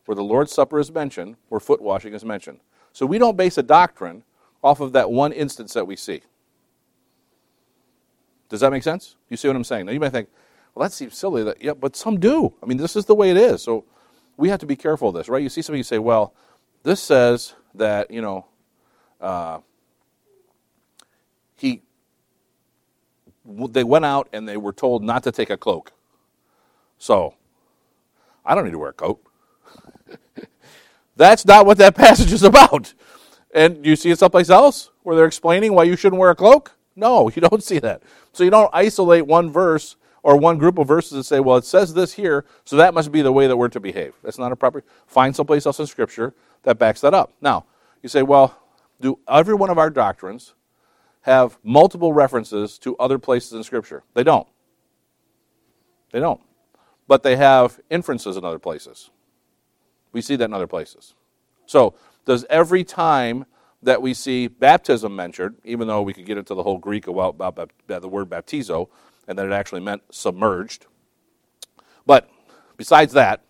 [0.05, 2.59] where the Lord's Supper is mentioned, where foot washing is mentioned.
[2.93, 4.23] So we don't base a doctrine
[4.63, 6.21] off of that one instance that we see.
[8.49, 9.15] Does that make sense?
[9.29, 9.85] You see what I'm saying?
[9.85, 10.29] Now you might think,
[10.73, 11.43] well, that seems silly.
[11.43, 12.53] That yeah, but some do.
[12.61, 13.61] I mean, this is the way it is.
[13.61, 13.85] So
[14.39, 15.43] we have to be careful of this, right?
[15.43, 16.33] You see something, you say, well,
[16.83, 18.45] this says that you know
[19.19, 19.59] uh,
[21.57, 21.81] he
[23.45, 25.91] they went out and they were told not to take a cloak.
[26.97, 27.35] So
[28.45, 29.21] I don't need to wear a coat.
[31.15, 32.93] That's not what that passage is about.
[33.53, 36.75] And you see it someplace else where they're explaining why you shouldn't wear a cloak?
[36.95, 38.03] No, you don't see that.
[38.31, 41.65] So you don't isolate one verse or one group of verses and say, well, it
[41.65, 44.13] says this here, so that must be the way that we're to behave.
[44.23, 44.83] That's not a proper.
[45.07, 47.33] Find someplace else in Scripture that backs that up.
[47.41, 47.65] Now,
[48.01, 48.57] you say, well,
[48.99, 50.53] do every one of our doctrines
[51.21, 54.03] have multiple references to other places in Scripture?
[54.13, 54.47] They don't.
[56.11, 56.41] They don't.
[57.07, 59.09] But they have inferences in other places.
[60.11, 61.13] We see that in other places.
[61.65, 63.45] So, does every time
[63.81, 67.35] that we see baptism mentioned, even though we could get into the whole Greek about,
[67.35, 68.89] about, about the word baptizo,
[69.29, 70.87] and that it actually meant submerged.
[72.05, 72.29] But
[72.75, 73.41] besides that,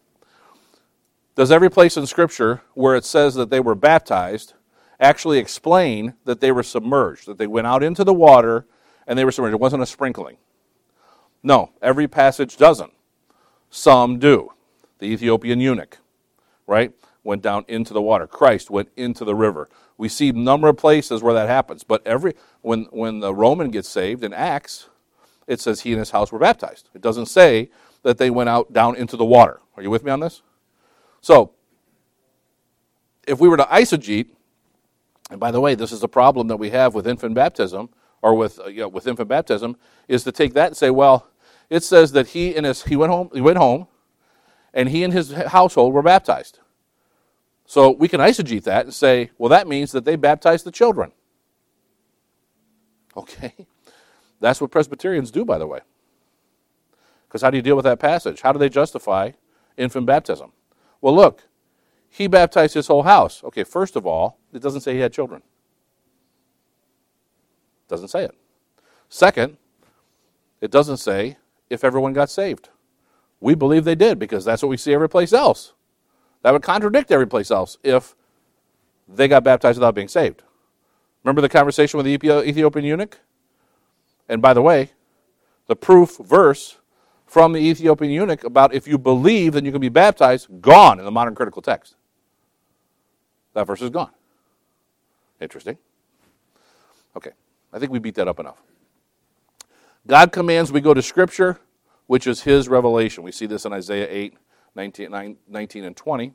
[1.35, 4.53] does every place in Scripture where it says that they were baptized
[4.99, 8.67] actually explain that they were submerged, that they went out into the water
[9.07, 9.55] and they were submerged?
[9.55, 10.37] It wasn't a sprinkling.
[11.41, 12.93] No, every passage doesn't.
[13.71, 14.51] Some do.
[14.99, 15.97] The Ethiopian eunuch
[16.69, 16.93] right?
[17.23, 18.27] Went down into the water.
[18.27, 19.69] Christ went into the river.
[19.97, 21.83] We see a number of places where that happens.
[21.83, 24.87] But every when when the Roman gets saved in Acts,
[25.49, 26.89] it says he and his house were baptized.
[26.93, 27.71] It doesn't say
[28.03, 29.59] that they went out down into the water.
[29.75, 30.41] Are you with me on this?
[31.21, 31.51] So
[33.27, 34.27] if we were to eisegete,
[35.31, 37.89] and by the way, this is a problem that we have with infant baptism,
[38.21, 39.75] or with, uh, you know, with infant baptism,
[40.07, 41.27] is to take that and say, well,
[41.69, 43.87] it says that he and his, he went home, he went home,
[44.73, 46.59] and he and his household were baptized.
[47.65, 51.11] So we can eisegete that and say, well, that means that they baptized the children.
[53.17, 53.67] Okay.
[54.39, 55.79] That's what Presbyterians do, by the way.
[57.27, 58.41] Because how do you deal with that passage?
[58.41, 59.31] How do they justify
[59.77, 60.51] infant baptism?
[61.01, 61.43] Well, look,
[62.09, 63.43] he baptized his whole house.
[63.43, 65.43] Okay, first of all, it doesn't say he had children.
[67.87, 68.35] Doesn't say it.
[69.09, 69.57] Second,
[70.61, 71.37] it doesn't say
[71.69, 72.69] if everyone got saved.
[73.39, 75.73] We believe they did because that's what we see every place else.
[76.41, 78.15] That would contradict every place else if
[79.07, 80.43] they got baptized without being saved.
[81.23, 83.19] Remember the conversation with the Ethiopian eunuch?
[84.29, 84.91] And by the way,
[85.67, 86.77] the proof verse
[87.25, 91.05] from the Ethiopian eunuch about if you believe, then you can be baptized, gone in
[91.05, 91.95] the modern critical text.
[93.53, 94.11] That verse is gone.
[95.41, 95.77] Interesting.
[97.17, 97.31] Okay,
[97.73, 98.61] I think we beat that up enough.
[100.07, 101.59] God commands we go to Scripture,
[102.07, 103.23] which is His revelation.
[103.23, 104.35] We see this in Isaiah 8,
[104.75, 106.33] 19, 19 and 20.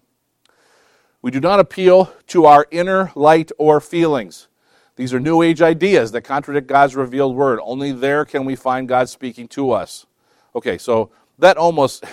[1.23, 4.49] We do not appeal to our inner light or feelings.
[4.97, 7.59] These are New Age ideas that contradict God's revealed word.
[7.63, 10.07] Only there can we find God speaking to us.
[10.55, 12.05] Okay, so that almost.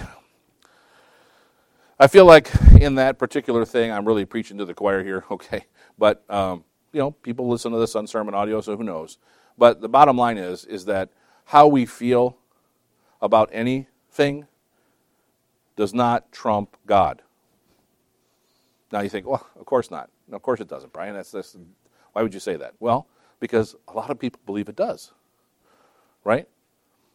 [2.00, 5.66] I feel like in that particular thing, I'm really preaching to the choir here, okay?
[6.00, 9.20] But, um, you know, people listen to this on SermonAudio, so who knows?
[9.56, 11.10] But the bottom line is, is that
[11.46, 12.38] how we feel
[13.22, 14.48] about anything
[15.76, 17.22] does not trump God.
[18.92, 20.10] Now you think, well, of course not.
[20.28, 21.14] No, of course it doesn't, Brian.
[21.14, 21.56] That's, that's
[22.14, 22.74] why would you say that?
[22.80, 23.08] Well,
[23.40, 25.12] because a lot of people believe it does.
[26.24, 26.48] Right?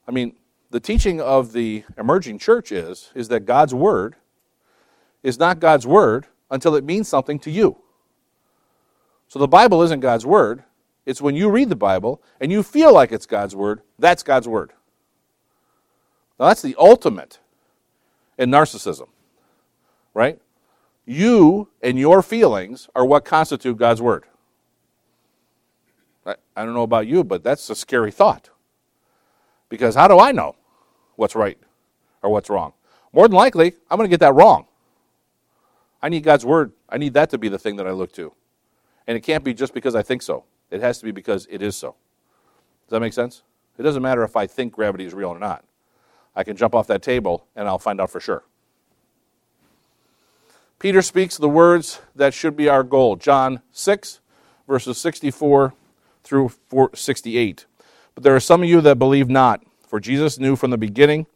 [0.09, 0.35] I mean,
[0.71, 4.17] the teaching of the emerging church is, is that God's word
[5.23, 7.79] is not God's word until it means something to you.
[9.29, 10.63] So the Bible isn't God's word.
[11.05, 14.49] It's when you read the Bible and you feel like it's God's word, that's God's
[14.49, 14.73] word.
[16.39, 17.39] Now that's the ultimate
[18.39, 19.09] in narcissism,
[20.15, 20.41] right?
[21.05, 24.25] You and your feelings are what constitute God's word.
[26.27, 28.51] I, don't know about you, but that's a scary thought.
[29.69, 30.57] Because how do I know
[31.15, 31.59] what's right
[32.23, 32.73] or what's wrong?
[33.13, 34.67] More than likely, I'm going to get that wrong.
[36.03, 36.73] I need God's word.
[36.89, 38.33] I need that to be the thing that I look to.
[39.07, 40.45] And it can't be just because I think so.
[40.71, 41.95] It has to be because it is so.
[42.87, 43.43] Does that make sense?
[43.79, 45.65] It doesn't matter if I think gravity is real or not.
[46.35, 48.45] I can jump off that table and I'll find out for sure.
[50.79, 53.17] Peter speaks the words that should be our goal.
[53.17, 54.21] John 6,
[54.67, 55.73] verses 64
[56.27, 56.51] through
[56.95, 57.67] 68.
[58.15, 61.27] But there are some of you that believe not, for Jesus knew from the beginning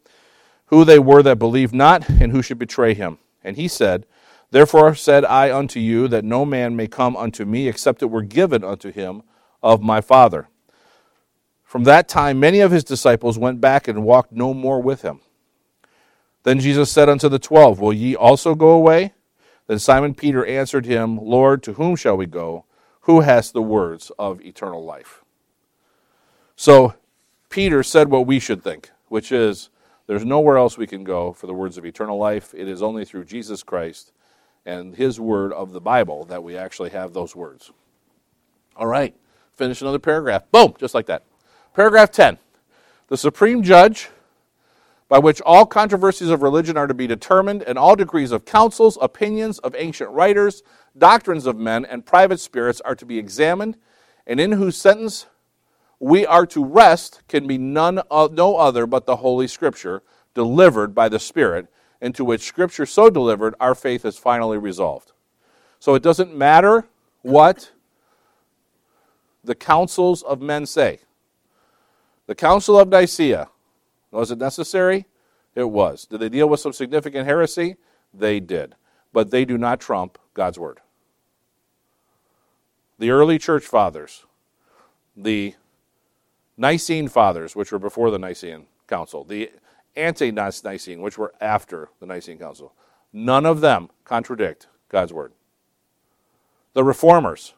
[0.65, 3.17] who they were that believed not and who should betray him.
[3.43, 4.05] And he said,
[4.51, 8.21] Therefore said I unto you that no man may come unto me except it were
[8.21, 9.23] given unto him
[9.63, 10.49] of my Father.
[11.63, 15.21] From that time many of his disciples went back and walked no more with him.
[16.43, 19.13] Then Jesus said unto the twelve, Will ye also go away?
[19.67, 22.65] Then Simon Peter answered him, Lord, to whom shall we go?
[23.01, 25.23] Who has the words of eternal life?
[26.55, 26.95] So
[27.49, 29.69] Peter said what we should think, which is
[30.07, 32.53] there's nowhere else we can go for the words of eternal life.
[32.53, 34.11] It is only through Jesus Christ
[34.65, 37.71] and his word of the Bible that we actually have those words.
[38.75, 39.15] All right,
[39.53, 40.43] finish another paragraph.
[40.51, 41.23] Boom, just like that.
[41.73, 42.37] Paragraph 10.
[43.07, 44.09] The supreme judge
[45.11, 48.97] by which all controversies of religion are to be determined, and all degrees of councils,
[49.01, 50.63] opinions of ancient writers,
[50.97, 53.75] doctrines of men, and private spirits are to be examined,
[54.25, 55.25] and in whose sentence
[55.99, 60.01] we are to rest can be none no other but the Holy Scripture,
[60.33, 61.67] delivered by the Spirit,
[61.99, 65.11] into which Scripture so delivered our faith is finally resolved.
[65.77, 66.85] So it doesn't matter
[67.21, 67.71] what
[69.43, 70.99] the councils of men say.
[72.27, 73.49] The Council of Nicaea,
[74.11, 75.05] was it necessary?
[75.55, 76.05] It was.
[76.05, 77.77] Did they deal with some significant heresy?
[78.13, 78.75] They did.
[79.13, 80.79] But they do not trump God's Word.
[82.99, 84.25] The early church fathers,
[85.17, 85.55] the
[86.55, 89.51] Nicene Fathers, which were before the Nicene Council, the
[89.95, 92.73] ante Nicene, which were after the Nicene Council,
[93.11, 95.33] none of them contradict God's Word.
[96.73, 97.53] The Reformers,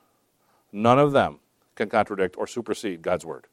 [0.71, 1.39] none of them
[1.75, 3.47] can contradict or supersede God's Word.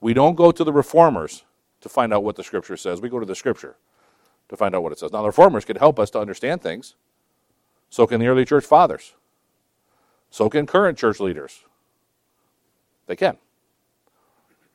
[0.00, 1.44] We don't go to the Reformers
[1.82, 3.76] to find out what the Scripture says, we go to the Scripture
[4.48, 5.12] to find out what it says.
[5.12, 6.94] Now, the Reformers can help us to understand things,
[7.90, 9.14] so can the early church fathers,
[10.30, 11.64] so can current church leaders.
[13.06, 13.36] They can.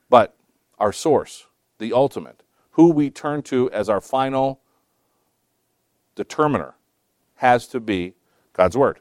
[0.09, 0.35] But
[0.79, 1.47] our source,
[1.79, 4.59] the ultimate, who we turn to as our final
[6.15, 6.75] determiner,
[7.35, 8.13] has to be
[8.53, 8.99] God's Word.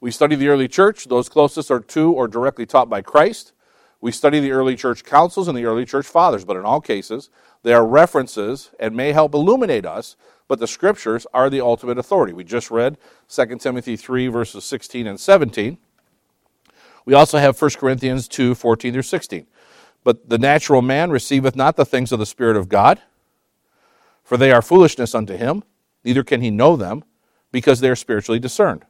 [0.00, 3.51] We study the early church, those closest are to or directly taught by Christ.
[4.02, 7.30] We study the early church councils and the early church fathers, but in all cases,
[7.62, 10.16] they are references and may help illuminate us,
[10.48, 12.32] but the scriptures are the ultimate authority.
[12.32, 12.98] We just read
[13.28, 15.78] 2 Timothy 3, verses 16 and 17.
[17.04, 19.46] We also have 1 Corinthians 2, 14 through 16.
[20.02, 23.00] But the natural man receiveth not the things of the Spirit of God,
[24.24, 25.62] for they are foolishness unto him,
[26.02, 27.04] neither can he know them,
[27.52, 28.84] because they are spiritually discerned.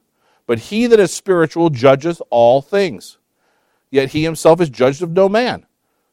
[0.47, 3.19] But he that is spiritual judgeth all things,
[3.93, 5.67] yet he himself is judged of no man.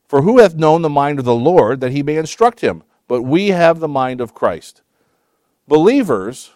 [0.08, 2.84] For who hath known the mind of the Lord that he may instruct him?
[3.08, 4.84] But we have the mind of Christ.
[5.68, 6.52] Believers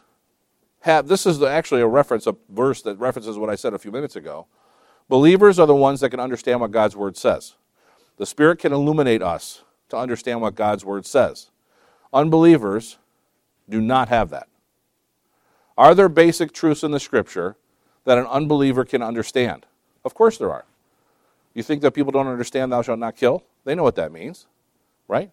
[0.82, 3.92] have, this is actually a reference, a verse that references what I said a few
[3.92, 4.48] minutes ago.
[5.08, 7.56] Believers are the ones that can understand what God's word says.
[8.18, 11.50] The Spirit can illuminate us to understand what God's word says.
[12.12, 12.98] Unbelievers
[13.70, 14.48] do not have that.
[15.78, 17.56] Are there basic truths in the scripture
[18.06, 19.66] that an unbeliever can understand?
[20.04, 20.66] Of course there are.
[21.54, 23.44] You think that people don't understand thou shalt not kill?
[23.64, 24.48] They know what that means,
[25.08, 25.32] right?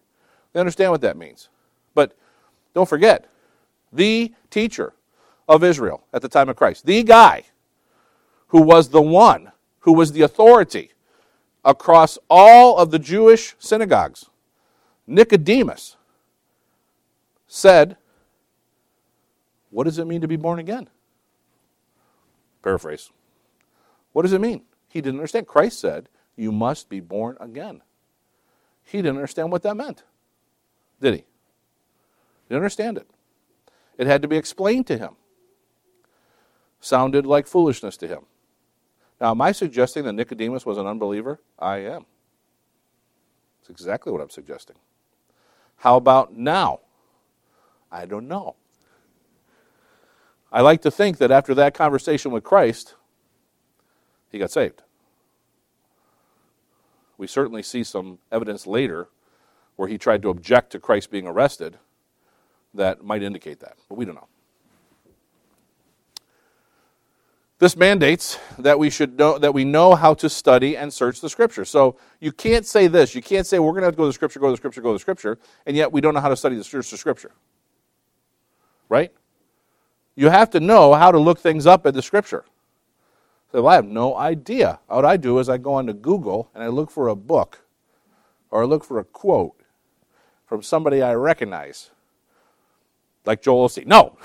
[0.52, 1.48] They understand what that means.
[1.94, 2.16] But
[2.74, 3.26] don't forget,
[3.92, 4.92] the teacher
[5.48, 7.44] of Israel at the time of Christ, the guy
[8.48, 10.92] who was the one who was the authority
[11.64, 14.26] across all of the Jewish synagogues,
[15.06, 15.96] Nicodemus,
[17.46, 17.96] said,
[19.70, 20.88] What does it mean to be born again?
[22.62, 23.10] Paraphrase.
[24.12, 24.62] What does it mean?
[24.90, 25.46] He didn't understand.
[25.46, 27.80] Christ said, You must be born again.
[28.82, 30.02] He didn't understand what that meant,
[31.00, 31.20] did he?
[31.20, 31.24] He
[32.48, 33.08] didn't understand it.
[33.96, 35.10] It had to be explained to him.
[36.80, 38.26] Sounded like foolishness to him.
[39.20, 41.40] Now, am I suggesting that Nicodemus was an unbeliever?
[41.58, 42.06] I am.
[43.60, 44.76] That's exactly what I'm suggesting.
[45.76, 46.80] How about now?
[47.92, 48.56] I don't know.
[50.50, 52.96] I like to think that after that conversation with Christ,
[54.30, 54.82] he got saved.
[57.18, 59.08] We certainly see some evidence later
[59.76, 61.78] where he tried to object to Christ being arrested
[62.74, 64.28] that might indicate that, but we don't know.
[67.58, 71.28] This mandates that we should know that we know how to study and search the
[71.28, 71.66] scripture.
[71.66, 73.14] So you can't say this.
[73.14, 74.56] You can't say we're going to have to go to the scripture, go to the
[74.56, 77.32] scripture, go to the scripture, and yet we don't know how to study the scripture.
[78.88, 79.12] Right?
[80.14, 82.46] You have to know how to look things up in the scripture.
[83.52, 84.78] So I have no idea.
[84.86, 87.64] What I do is I go onto Google and I look for a book
[88.50, 89.60] or I look for a quote
[90.46, 91.90] from somebody I recognize,
[93.24, 93.86] like Joel Osteen.
[93.86, 94.16] No.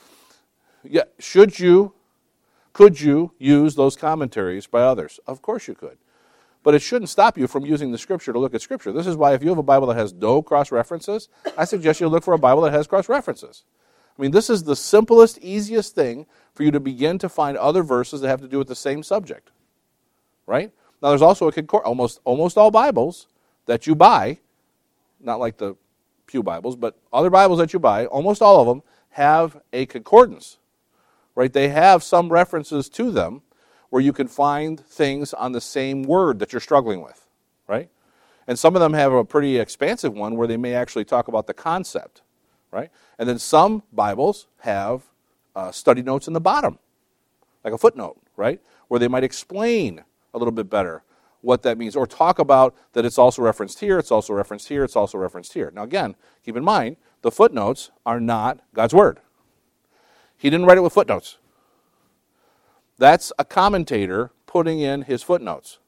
[0.84, 1.94] yeah, should you
[2.72, 5.20] could you use those commentaries by others?
[5.26, 5.98] Of course you could.
[6.62, 8.92] But it shouldn't stop you from using the Scripture to look at Scripture.
[8.92, 11.28] This is why, if you have a Bible that has no cross references,
[11.58, 13.64] I suggest you look for a Bible that has cross references.
[14.16, 17.82] I mean, this is the simplest, easiest thing for you to begin to find other
[17.82, 19.50] verses that have to do with the same subject.
[20.46, 20.70] Right?
[21.02, 21.84] Now, there's also a concord.
[21.84, 23.26] Almost, almost all Bibles
[23.66, 24.38] that you buy,
[25.20, 25.76] not like the
[26.26, 30.58] Pew Bibles, but other Bibles that you buy, almost all of them have a concordance
[31.34, 31.52] right?
[31.52, 33.42] They have some references to them
[33.90, 37.26] where you can find things on the same word that you're struggling with,
[37.68, 37.90] right?
[38.46, 41.46] And some of them have a pretty expansive one where they may actually talk about
[41.46, 42.22] the concept,
[42.72, 42.90] right?
[43.18, 45.02] And then some Bibles have
[45.54, 46.78] uh, study notes in the bottom,
[47.62, 48.60] like a footnote, right?
[48.88, 50.02] Where they might explain
[50.34, 51.04] a little bit better
[51.42, 54.84] what that means or talk about that it's also referenced here, it's also referenced here,
[54.84, 55.70] it's also referenced here.
[55.74, 59.20] Now, again, keep in mind, the footnotes are not God's Word.
[60.36, 61.38] He didn't write it with footnotes.
[62.98, 65.78] That's a commentator putting in his footnotes,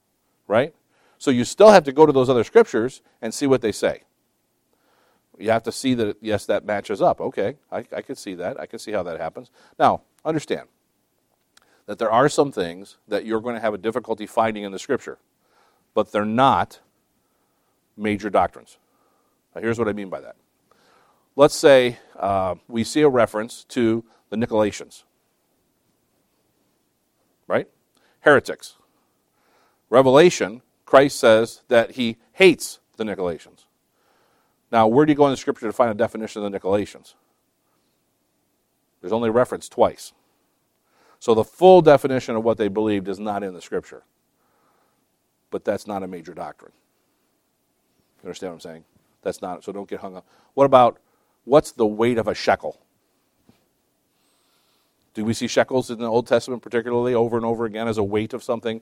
[0.49, 0.75] right?
[1.19, 4.03] So you still have to go to those other scriptures and see what they say.
[5.39, 7.21] You have to see that, yes, that matches up.
[7.21, 8.59] Okay, I, I see that.
[8.61, 9.51] I can see how that happens.
[9.79, 10.69] Now, understand
[11.87, 14.79] that there are some things that you're going to have a difficulty finding in the
[14.79, 15.19] scripture,
[15.93, 16.81] but they're not
[17.97, 18.79] major doctrines.
[19.55, 20.37] Now, here's what I mean by that.
[21.37, 25.03] Let's say uh, we see a reference to the Nicolaitans.
[27.47, 27.69] Right?
[28.21, 28.77] Heretics.
[29.91, 33.64] Revelation, Christ says that he hates the Nicolaitans.
[34.75, 37.15] Now, where do you go in the scripture to find a definition of the Nicolaitans?
[39.01, 40.13] There's only reference twice.
[41.21, 44.03] So the full definition of what they believed is not in the scripture.
[45.53, 46.73] But that's not a major doctrine.
[48.21, 48.85] You understand what I'm saying?
[49.23, 50.27] That's not, so don't get hung up.
[50.55, 50.99] What about
[51.45, 52.81] what's the weight of a shekel?
[55.15, 58.03] Do we see shekels in the Old Testament, particularly over and over again, as a
[58.03, 58.81] weight of something?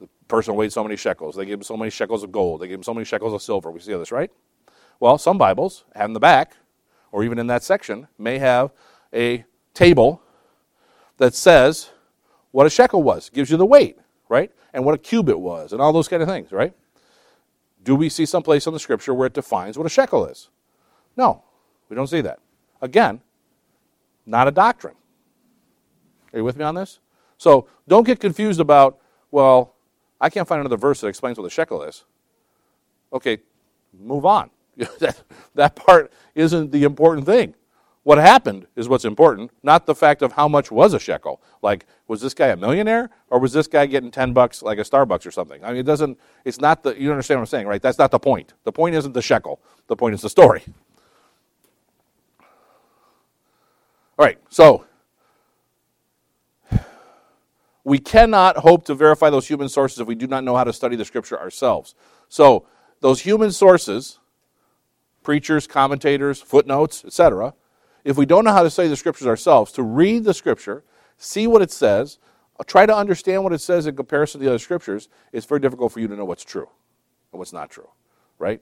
[0.00, 1.36] The person weighed so many shekels.
[1.36, 2.62] They gave him so many shekels of gold.
[2.62, 3.70] They gave him so many shekels of silver.
[3.70, 4.30] We see this, right?
[5.02, 6.52] Well, some Bibles, in the back,
[7.10, 8.70] or even in that section, may have
[9.12, 9.44] a
[9.74, 10.22] table
[11.16, 11.90] that says
[12.52, 13.28] what a shekel was.
[13.28, 13.98] Gives you the weight,
[14.28, 14.52] right?
[14.72, 16.72] And what a cubit was, and all those kind of things, right?
[17.82, 20.50] Do we see some place in the scripture where it defines what a shekel is?
[21.16, 21.42] No,
[21.88, 22.38] we don't see that.
[22.80, 23.22] Again,
[24.24, 24.94] not a doctrine.
[26.32, 27.00] Are you with me on this?
[27.38, 29.00] So don't get confused about,
[29.32, 29.74] well,
[30.20, 32.04] I can't find another verse that explains what a shekel is.
[33.12, 33.38] Okay,
[33.92, 34.51] move on.
[34.98, 35.22] that,
[35.54, 37.54] that part isn't the important thing.
[38.04, 41.40] What happened is what's important, not the fact of how much was a shekel.
[41.62, 44.82] Like, was this guy a millionaire or was this guy getting 10 bucks like a
[44.82, 45.62] Starbucks or something?
[45.64, 47.80] I mean, it doesn't, it's not the, you understand what I'm saying, right?
[47.80, 48.54] That's not the point.
[48.64, 50.64] The point isn't the shekel, the point is the story.
[54.18, 54.84] All right, so
[57.84, 60.72] we cannot hope to verify those human sources if we do not know how to
[60.72, 61.94] study the scripture ourselves.
[62.28, 62.66] So,
[63.00, 64.20] those human sources,
[65.22, 67.54] preachers, commentators, footnotes, etc.,
[68.04, 70.82] if we don't know how to study the scriptures ourselves, to read the scripture,
[71.16, 72.18] see what it says,
[72.58, 75.60] uh, try to understand what it says in comparison to the other scriptures, it's very
[75.60, 76.68] difficult for you to know what's true
[77.30, 77.88] and what's not true,
[78.38, 78.60] right?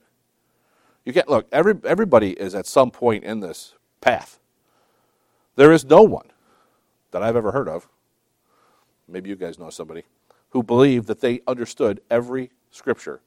[1.05, 4.39] You can't look, every, everybody is at some point in this path.
[5.57, 6.31] There is no one
[7.11, 7.89] that I've ever heard of,
[9.09, 10.05] maybe you guys know somebody,
[10.51, 13.21] who believed that they understood every scripture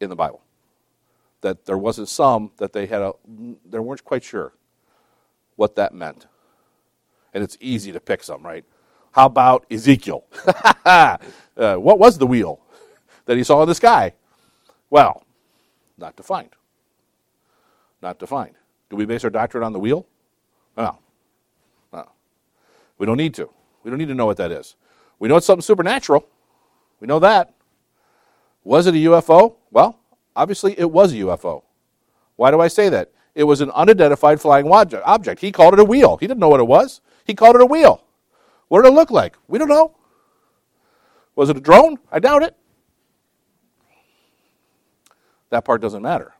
[0.00, 0.42] in the Bible.
[1.46, 3.12] That there wasn't some that they had a,
[3.64, 4.52] they weren't quite sure
[5.54, 6.26] what that meant.
[7.32, 8.64] And it's easy to pick some, right?
[9.12, 10.24] How about Ezekiel?
[10.84, 11.16] uh,
[11.54, 12.58] what was the wheel
[13.26, 14.14] that he saw in the sky?
[14.90, 15.24] Well,
[15.96, 16.56] not defined.
[18.02, 18.56] Not defined.
[18.90, 20.04] Do we base our doctrine on the wheel?
[20.76, 20.98] No.
[21.92, 22.10] no.
[22.98, 23.48] We don't need to.
[23.84, 24.74] We don't need to know what that is.
[25.20, 26.26] We know it's something supernatural.
[26.98, 27.54] We know that.
[28.64, 29.54] Was it a UFO?
[29.70, 30.00] Well,
[30.36, 31.64] obviously it was a UFO.
[32.36, 33.10] Why do I say that?
[33.34, 35.40] It was an unidentified flying object.
[35.40, 36.16] He called it a wheel.
[36.18, 37.00] He didn't know what it was.
[37.24, 38.04] He called it a wheel.
[38.68, 39.36] What did it look like?
[39.48, 39.96] We don't know.
[41.34, 41.98] Was it a drone?
[42.10, 42.56] I doubt it.
[45.50, 46.34] That part doesn't matter.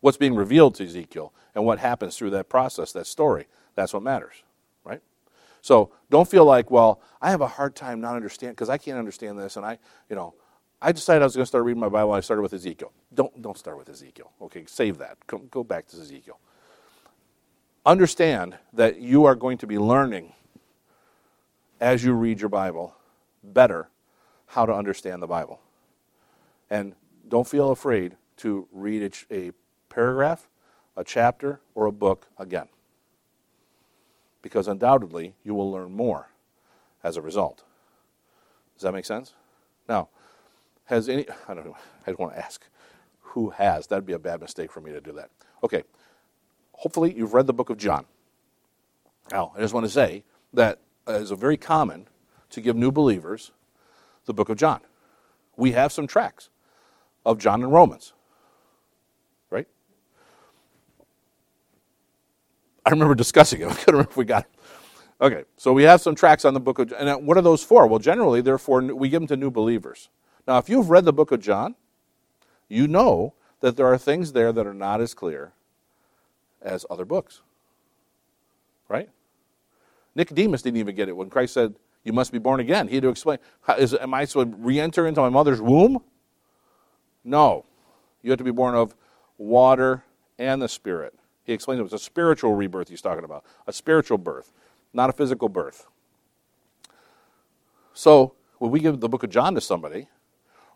[0.00, 4.02] What's being revealed to Ezekiel and what happens through that process, that story, that's what
[4.02, 4.42] matters,
[4.84, 5.02] right?
[5.60, 8.96] So don't feel like, well, I have a hard time not understanding because I can't
[8.96, 10.34] understand this, and I, you know,
[10.80, 12.12] I decided I was going to start reading my Bible.
[12.12, 12.92] I started with Ezekiel.
[13.12, 14.30] Don't, don't start with Ezekiel.
[14.40, 15.18] Okay, save that.
[15.26, 16.38] Go, go back to Ezekiel.
[17.84, 20.34] Understand that you are going to be learning
[21.80, 22.94] as you read your Bible
[23.42, 23.88] better
[24.46, 25.60] how to understand the Bible.
[26.70, 26.94] And
[27.28, 29.52] don't feel afraid to read a,
[29.88, 30.48] paragraph,
[30.96, 32.68] a chapter, or a book again.
[34.42, 36.28] Because undoubtedly, you will learn more
[37.02, 37.64] as a result.
[38.76, 39.34] Does that make sense?
[39.88, 40.08] Now,
[40.88, 41.76] has any, I don't know,
[42.06, 42.64] I just want to ask,
[43.20, 43.86] who has?
[43.86, 45.30] That'd be a bad mistake for me to do that.
[45.62, 45.82] Okay,
[46.72, 48.06] hopefully you've read the book of John.
[49.30, 50.24] Now, I just want to say
[50.54, 52.08] that it is very common
[52.50, 53.52] to give new believers
[54.24, 54.80] the book of John.
[55.56, 56.48] We have some tracks
[57.26, 58.14] of John and Romans,
[59.50, 59.66] right?
[62.86, 63.66] I remember discussing it.
[63.70, 64.50] I couldn't remember if we got it.
[65.20, 67.86] Okay, so we have some tracks on the book of, and what are those for?
[67.86, 70.08] Well, generally, they're for, we give them to new believers.
[70.48, 71.74] Now, if you've read the book of John,
[72.70, 75.52] you know that there are things there that are not as clear
[76.62, 77.42] as other books.
[78.88, 79.10] Right?
[80.14, 82.88] Nicodemus didn't even get it when Christ said, You must be born again.
[82.88, 83.38] He had to explain,
[83.78, 86.02] is, Am I to re enter into my mother's womb?
[87.24, 87.66] No.
[88.22, 88.94] You have to be born of
[89.36, 90.02] water
[90.38, 91.14] and the Spirit.
[91.44, 94.54] He explained it was a spiritual rebirth he's talking about, a spiritual birth,
[94.94, 95.86] not a physical birth.
[97.92, 100.08] So, when we give the book of John to somebody,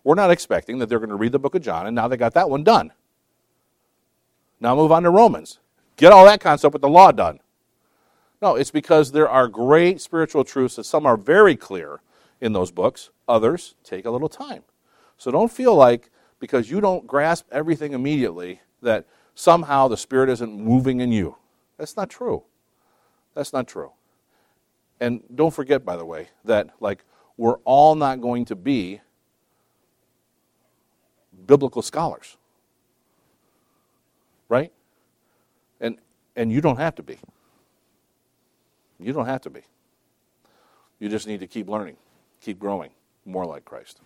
[0.05, 2.17] we're not expecting that they're going to read the book of John and now they
[2.17, 2.93] got that one done.
[4.61, 5.59] Now move on to Romans.
[5.97, 7.41] Get all that concept with the law done.
[8.41, 12.01] No, it's because there are great spiritual truths that some are very clear
[12.41, 14.65] in those books, others take a little time.
[15.17, 20.53] So don't feel like because you don't grasp everything immediately that somehow the Spirit isn't
[20.53, 21.37] moving in you.
[21.79, 22.43] That's not true.
[23.35, 23.93] That's not true.
[25.01, 27.05] And don't forget, by the way, that like
[27.37, 29.01] we're all not going to be
[31.47, 32.37] biblical scholars.
[34.49, 34.73] Right?
[35.81, 35.99] And
[36.37, 37.19] and you don't have to be.
[38.99, 39.63] You don't have to be.
[40.99, 41.97] You just need to keep learning,
[42.41, 42.91] keep growing
[43.25, 44.01] more like Christ.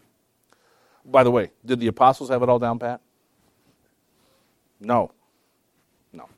[1.04, 3.00] By the way, did the apostles have it all down pat?
[4.80, 5.12] No.
[6.12, 6.28] No.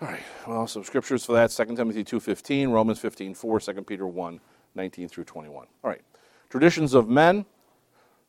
[0.00, 0.22] All right.
[0.46, 4.40] Well, some scriptures for that 2 Timothy 2:15, Romans 15:4, 2 Peter 1,
[4.74, 5.66] 19 through 21.
[5.82, 6.02] All right.
[6.50, 7.46] Traditions of men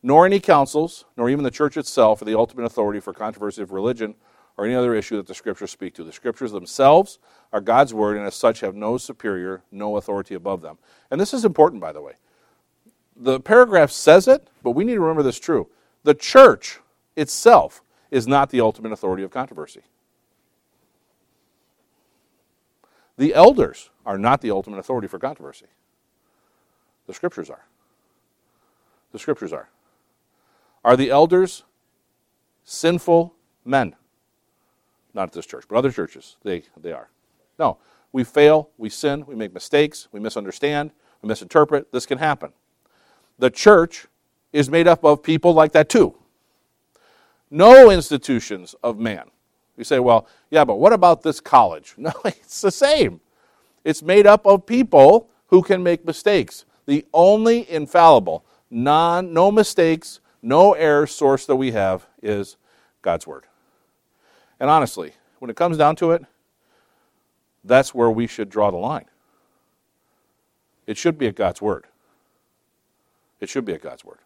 [0.05, 3.71] nor any councils, nor even the church itself, are the ultimate authority for controversy of
[3.71, 4.13] religion
[4.55, 6.03] or any other issue that the Scriptures speak to.
[6.03, 7.17] The Scriptures themselves
[7.51, 10.77] are God's Word, and as such have no superior, no authority above them.
[11.09, 12.13] And this is important, by the way.
[13.15, 15.69] The paragraph says it, but we need to remember this true.
[16.03, 16.77] The church
[17.15, 17.81] itself
[18.11, 19.81] is not the ultimate authority of controversy.
[23.17, 25.65] The elders are not the ultimate authority for controversy.
[27.07, 27.65] The scriptures are.
[29.11, 29.69] The scriptures are.
[30.85, 31.63] Are the elders
[32.63, 33.33] sinful
[33.65, 33.95] men?
[35.15, 36.37] Not at this church, but other churches.
[36.43, 37.09] They, they are.
[37.57, 37.79] No.
[38.11, 40.91] We fail, we sin, we make mistakes, we misunderstand,
[41.23, 41.91] we misinterpret.
[41.91, 42.53] This can happen.
[43.39, 44.05] The church
[44.53, 46.15] is made up of people like that too.
[47.49, 49.31] No institutions of man.
[49.77, 51.95] You say, well, yeah, but what about this college?
[51.97, 53.21] No, it's the same.
[53.83, 56.63] It's made up of people who can make mistakes.
[56.85, 62.55] The only infallible, non, no mistakes, no error source that we have is
[63.01, 63.45] God's Word.
[64.59, 66.23] And honestly, when it comes down to it,
[67.63, 69.05] that's where we should draw the line.
[70.85, 71.85] It should be at God's Word.
[73.39, 74.19] It should be at God's Word.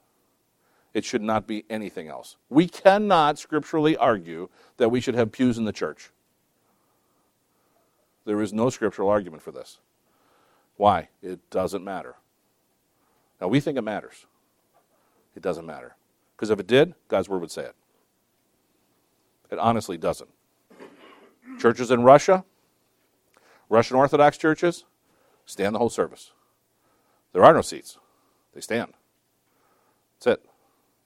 [0.93, 2.35] It should not be anything else.
[2.49, 6.09] We cannot scripturally argue that we should have pews in the church.
[8.25, 9.79] There is no scriptural argument for this.
[10.75, 11.09] Why?
[11.23, 12.15] It doesn't matter.
[13.39, 14.25] Now, we think it matters.
[15.35, 15.95] It doesn't matter.
[16.39, 17.75] Because if it did, God's word would say it.
[19.51, 20.29] It honestly doesn't.
[21.59, 22.45] Churches in Russia,
[23.67, 24.85] Russian Orthodox churches,
[25.45, 26.31] stand the whole service.
[27.33, 27.97] There are no seats,
[28.53, 28.93] they stand.
[30.15, 30.49] That's it,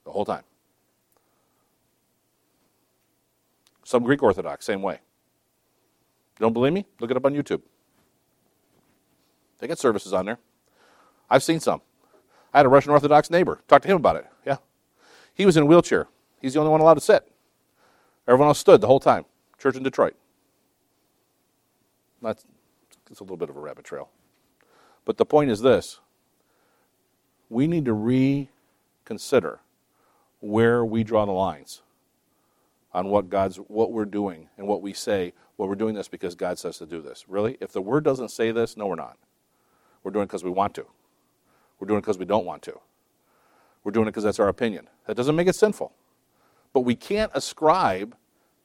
[0.04, 0.44] the whole time.
[3.82, 5.00] Some Greek Orthodox, same way.
[6.38, 6.86] Don't believe me?
[7.00, 7.62] Look it up on YouTube.
[9.58, 10.38] They get services on there.
[11.28, 11.80] I've seen some.
[12.52, 13.58] I had a Russian Orthodox neighbor.
[13.66, 14.26] Talk to him about it.
[14.46, 14.58] Yeah.
[15.34, 16.08] He was in a wheelchair.
[16.40, 17.30] He's the only one allowed to sit.
[18.26, 19.24] Everyone else stood the whole time.
[19.58, 20.14] Church in Detroit.
[22.22, 22.44] That's
[23.10, 24.08] it's a little bit of a rabbit trail.
[25.04, 26.00] But the point is this
[27.48, 29.60] we need to reconsider
[30.40, 31.82] where we draw the lines
[32.92, 35.32] on what God's what we're doing and what we say.
[35.56, 37.26] Well, we're doing this because God says to do this.
[37.28, 37.56] Really?
[37.60, 39.16] If the word doesn't say this, no, we're not.
[40.02, 40.86] We're doing it because we want to.
[41.78, 42.80] We're doing it because we don't want to.
[43.84, 44.88] We're doing it because that's our opinion.
[45.06, 45.92] That doesn't make it sinful.
[46.72, 48.16] But we can't ascribe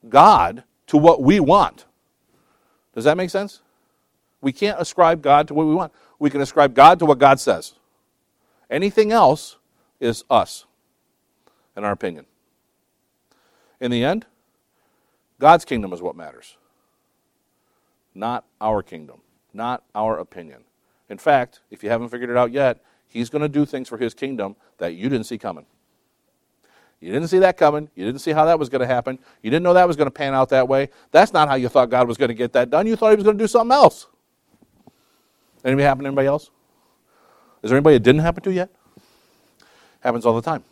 [0.08, 1.84] God to what we want.
[2.94, 3.60] Does that make sense?
[4.40, 5.92] We can't ascribe God to what we want.
[6.18, 7.74] We can ascribe God to what God says.
[8.70, 9.56] Anything else
[10.00, 10.64] is us,
[11.76, 12.24] and our opinion.
[13.80, 14.26] In the end,
[15.38, 16.56] God's kingdom is what matters,
[18.14, 19.20] not our kingdom,
[19.52, 20.64] not our opinion.
[21.08, 23.98] In fact, if you haven't figured it out yet, He's going to do things for
[23.98, 25.66] His kingdom that you didn't see coming.
[27.00, 27.90] You didn't see that coming.
[27.94, 29.18] You didn't see how that was going to happen.
[29.42, 30.90] You didn't know that was going to pan out that way.
[31.10, 32.86] That's not how you thought God was going to get that done.
[32.86, 34.06] You thought He was going to do something else.
[35.64, 36.50] Anybody happen to anybody else?
[37.62, 38.70] Is there anybody it didn't happen to yet?
[40.00, 40.64] Happens all the time.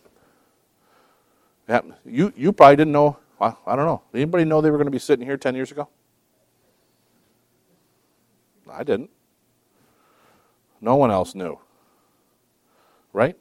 [2.07, 3.19] You, you probably didn't know.
[3.41, 4.03] I don't know.
[4.15, 5.89] Anybody know they were going to be sitting here 10 years ago?
[8.71, 9.11] I didn't.
[10.81, 11.59] No one else knew.
[13.13, 13.37] Right?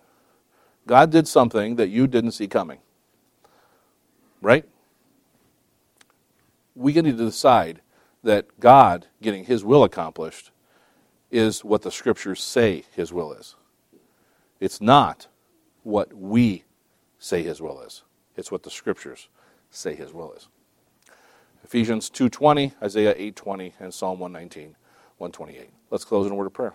[0.85, 2.79] God did something that you didn't see coming.
[4.41, 4.65] Right?
[6.75, 7.81] We need to decide
[8.23, 10.51] that God getting his will accomplished
[11.31, 13.55] is what the scriptures say his will is.
[14.59, 15.27] It's not
[15.83, 16.63] what we
[17.19, 18.03] say his will is.
[18.35, 19.29] It's what the scriptures
[19.69, 20.47] say his will is.
[21.63, 24.75] Ephesians 2:20, Isaiah 8:20, and Psalm 119,
[25.17, 25.69] 128.
[25.89, 26.65] Let's close in a word of prayer.